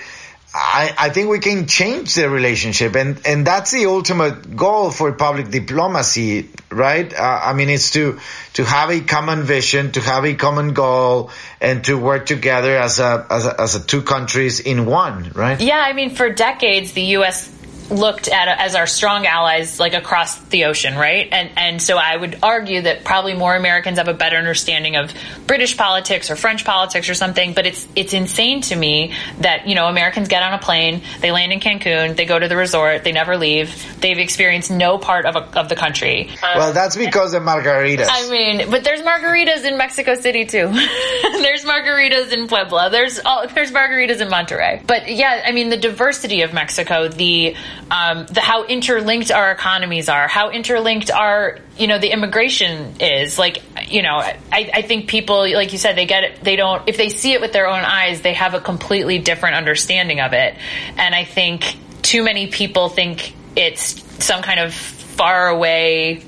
I, 0.56 0.94
I 0.96 1.08
think 1.10 1.30
we 1.30 1.40
can 1.40 1.66
change 1.66 2.14
the 2.14 2.30
relationship 2.30 2.94
and, 2.94 3.20
and 3.26 3.44
that's 3.44 3.72
the 3.72 3.86
ultimate 3.86 4.54
goal 4.54 4.92
for 4.92 5.10
public 5.12 5.50
diplomacy, 5.50 6.48
right? 6.70 7.12
Uh, 7.12 7.40
I 7.42 7.54
mean, 7.54 7.68
it's 7.68 7.90
to, 7.92 8.20
to 8.52 8.64
have 8.64 8.88
a 8.90 9.00
common 9.00 9.42
vision, 9.42 9.90
to 9.92 10.00
have 10.00 10.24
a 10.24 10.34
common 10.34 10.72
goal 10.72 11.32
and 11.60 11.84
to 11.86 11.98
work 11.98 12.26
together 12.26 12.76
as 12.76 13.00
a, 13.00 13.26
as 13.28 13.46
a, 13.46 13.60
as 13.60 13.74
a 13.74 13.84
two 13.84 14.02
countries 14.02 14.60
in 14.60 14.86
one, 14.86 15.32
right? 15.34 15.60
Yeah. 15.60 15.82
I 15.84 15.92
mean, 15.92 16.10
for 16.10 16.30
decades, 16.30 16.92
the 16.92 17.02
U.S 17.18 17.50
looked 17.90 18.28
at 18.28 18.48
as 18.48 18.74
our 18.74 18.86
strong 18.86 19.26
allies 19.26 19.78
like 19.78 19.94
across 19.94 20.38
the 20.46 20.64
ocean 20.64 20.96
right? 20.96 21.28
And 21.32 21.50
and 21.56 21.82
so 21.82 21.96
i 21.96 22.16
would 22.16 22.38
argue 22.42 22.82
that 22.82 23.04
probably 23.04 23.34
more 23.34 23.54
americans 23.54 23.98
have 23.98 24.08
a 24.08 24.14
better 24.14 24.36
understanding 24.36 24.96
of 24.96 25.12
british 25.46 25.76
politics 25.76 26.30
or 26.30 26.36
french 26.36 26.64
politics 26.64 27.08
or 27.08 27.14
something 27.14 27.54
but 27.54 27.66
it's 27.66 27.86
it's 27.94 28.12
insane 28.12 28.60
to 28.62 28.76
me 28.76 29.14
that 29.40 29.66
you 29.66 29.74
know 29.74 29.86
americans 29.86 30.28
get 30.28 30.42
on 30.42 30.54
a 30.54 30.58
plane 30.58 31.02
they 31.20 31.30
land 31.30 31.52
in 31.52 31.60
cancun 31.60 32.16
they 32.16 32.24
go 32.24 32.38
to 32.38 32.48
the 32.48 32.56
resort 32.56 33.04
they 33.04 33.12
never 33.12 33.36
leave 33.36 34.00
they've 34.00 34.18
experienced 34.18 34.70
no 34.70 34.98
part 34.98 35.26
of, 35.26 35.36
a, 35.36 35.58
of 35.58 35.68
the 35.68 35.76
country. 35.76 36.30
Well 36.42 36.68
um, 36.68 36.74
that's 36.74 36.96
because 36.96 37.34
of 37.34 37.42
margaritas. 37.42 38.06
I 38.08 38.30
mean 38.30 38.70
but 38.70 38.84
there's 38.84 39.00
margaritas 39.00 39.64
in 39.64 39.78
mexico 39.78 40.14
city 40.14 40.44
too. 40.44 40.68
There's 41.44 41.64
margaritas 41.64 42.32
in 42.32 42.48
puebla. 42.48 42.90
There's 42.90 43.20
all, 43.20 43.46
there's 43.48 43.70
margaritas 43.70 44.20
in 44.20 44.28
monterrey. 44.28 44.84
But 44.86 45.10
yeah 45.10 45.42
i 45.46 45.52
mean 45.52 45.68
the 45.68 45.76
diversity 45.76 46.42
of 46.42 46.52
mexico 46.52 47.08
the 47.08 47.54
um, 47.90 48.26
the 48.26 48.40
how 48.40 48.64
interlinked 48.64 49.30
our 49.30 49.50
economies 49.50 50.08
are, 50.08 50.26
how 50.28 50.50
interlinked 50.50 51.10
our 51.10 51.58
you 51.76 51.86
know 51.86 51.98
the 51.98 52.08
immigration 52.08 52.96
is. 53.00 53.38
Like 53.38 53.62
you 53.88 54.02
know, 54.02 54.16
I, 54.16 54.36
I 54.52 54.82
think 54.82 55.08
people 55.08 55.40
like 55.52 55.72
you 55.72 55.78
said 55.78 55.96
they 55.96 56.06
get 56.06 56.24
it. 56.24 56.44
They 56.44 56.56
don't 56.56 56.88
if 56.88 56.96
they 56.96 57.08
see 57.08 57.32
it 57.32 57.40
with 57.40 57.52
their 57.52 57.66
own 57.66 57.84
eyes, 57.84 58.22
they 58.22 58.34
have 58.34 58.54
a 58.54 58.60
completely 58.60 59.18
different 59.18 59.56
understanding 59.56 60.20
of 60.20 60.32
it. 60.32 60.56
And 60.96 61.14
I 61.14 61.24
think 61.24 61.76
too 62.02 62.22
many 62.22 62.46
people 62.48 62.88
think 62.88 63.34
it's 63.56 64.02
some 64.24 64.42
kind 64.42 64.60
of 64.60 64.74
far 64.74 65.48
away 65.48 66.24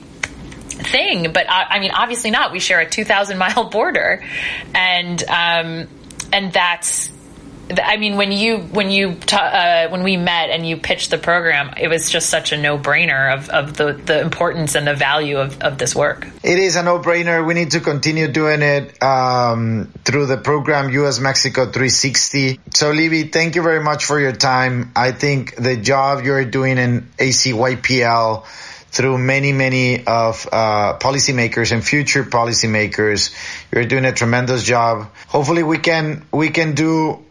thing, 0.68 1.32
but 1.32 1.50
I, 1.50 1.64
I 1.70 1.80
mean, 1.80 1.90
obviously 1.90 2.30
not. 2.30 2.52
We 2.52 2.60
share 2.60 2.80
a 2.80 2.88
two 2.88 3.04
thousand 3.04 3.38
mile 3.38 3.64
border, 3.70 4.22
and 4.74 5.22
um, 5.24 5.88
and 6.32 6.52
that's 6.52 7.10
I 7.68 7.96
mean, 7.96 8.16
when 8.16 8.30
you 8.30 8.58
when 8.58 8.90
you 8.90 9.16
uh, 9.32 9.88
when 9.88 10.04
we 10.04 10.16
met 10.16 10.50
and 10.50 10.66
you 10.66 10.76
pitched 10.76 11.10
the 11.10 11.18
program, 11.18 11.74
it 11.76 11.88
was 11.88 12.08
just 12.08 12.30
such 12.30 12.52
a 12.52 12.56
no 12.56 12.78
brainer 12.78 13.34
of, 13.34 13.48
of 13.50 13.76
the, 13.76 13.92
the 13.92 14.20
importance 14.20 14.76
and 14.76 14.86
the 14.86 14.94
value 14.94 15.38
of, 15.38 15.60
of 15.60 15.76
this 15.76 15.94
work. 15.94 16.28
It 16.44 16.58
is 16.60 16.76
a 16.76 16.82
no 16.84 17.00
brainer. 17.00 17.44
We 17.44 17.54
need 17.54 17.72
to 17.72 17.80
continue 17.80 18.28
doing 18.28 18.62
it 18.62 19.02
um, 19.02 19.92
through 20.04 20.26
the 20.26 20.36
program 20.36 20.90
US 20.90 21.18
Mexico 21.18 21.64
360. 21.64 22.60
So, 22.74 22.92
Libby, 22.92 23.24
thank 23.24 23.56
you 23.56 23.62
very 23.62 23.82
much 23.82 24.04
for 24.04 24.20
your 24.20 24.32
time. 24.32 24.92
I 24.94 25.10
think 25.10 25.56
the 25.56 25.76
job 25.76 26.24
you're 26.24 26.44
doing 26.44 26.78
in 26.78 27.08
ACYPL 27.18 28.44
through 28.92 29.18
many, 29.18 29.52
many 29.52 30.06
of 30.06 30.48
uh, 30.50 30.98
policymakers 30.98 31.72
and 31.72 31.84
future 31.84 32.24
policymakers. 32.24 33.34
You're 33.72 33.84
doing 33.84 34.04
a 34.04 34.12
tremendous 34.12 34.62
job. 34.62 35.10
Hopefully, 35.26 35.62
we 35.62 35.78
can 35.78 36.24
we 36.32 36.50
can 36.50 36.74
do 36.74 37.25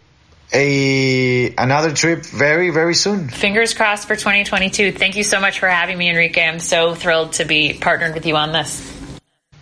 a 0.53 1.53
another 1.55 1.93
trip 1.93 2.25
very 2.25 2.69
very 2.69 2.95
soon. 2.95 3.29
Fingers 3.29 3.73
crossed 3.73 4.07
for 4.07 4.15
2022. 4.15 4.91
Thank 4.91 5.15
you 5.15 5.23
so 5.23 5.39
much 5.39 5.59
for 5.59 5.67
having 5.67 5.97
me, 5.97 6.09
Enrique. 6.09 6.43
I'm 6.43 6.59
so 6.59 6.95
thrilled 6.95 7.33
to 7.33 7.45
be 7.45 7.73
partnered 7.73 8.13
with 8.13 8.25
you 8.25 8.35
on 8.35 8.51
this. 8.51 8.93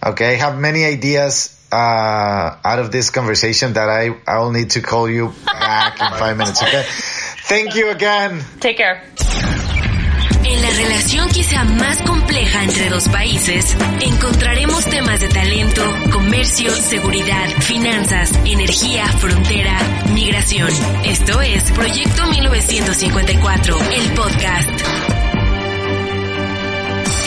Okay, 0.05 0.33
I 0.33 0.37
have 0.37 0.59
many 0.59 0.83
ideas 0.83 1.57
uh, 1.71 1.75
out 2.63 2.79
of 2.79 2.91
this 2.91 3.09
conversation 3.09 3.73
that 3.73 3.89
I 3.89 4.15
I'll 4.27 4.51
need 4.51 4.71
to 4.71 4.81
call 4.81 5.09
you 5.09 5.33
back 5.45 5.99
in 5.99 6.19
five 6.19 6.37
minutes. 6.37 6.61
Okay, 6.61 6.83
thank 6.87 7.75
you 7.75 7.89
again. 7.89 8.43
Take 8.59 8.77
care. 8.77 9.03
En 10.45 10.61
la 10.61 10.69
relación 10.71 11.29
quizá 11.29 11.63
más 11.63 12.01
compleja 12.01 12.63
entre 12.63 12.89
dos 12.89 13.07
países, 13.07 13.77
encontraremos 14.01 14.85
temas 14.85 15.19
de 15.21 15.29
talento, 15.29 15.81
comercio, 16.11 16.71
seguridad, 16.75 17.49
finanzas, 17.61 18.31
energía, 18.45 19.07
frontera, 19.07 19.77
migración. 20.13 20.69
Esto 21.05 21.41
es 21.41 21.71
Proyecto 21.71 22.27
1954, 22.27 23.77
el 23.91 24.13
podcast. 24.13 24.69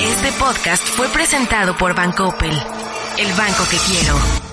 Este 0.03 0.33
podcast 0.39 0.83
fue 0.83 1.09
presentado 1.09 1.77
por 1.77 1.95
Bancoppel, 1.95 2.53
el 2.53 3.33
banco 3.33 3.65
que 3.71 3.79
quiero. 3.79 4.46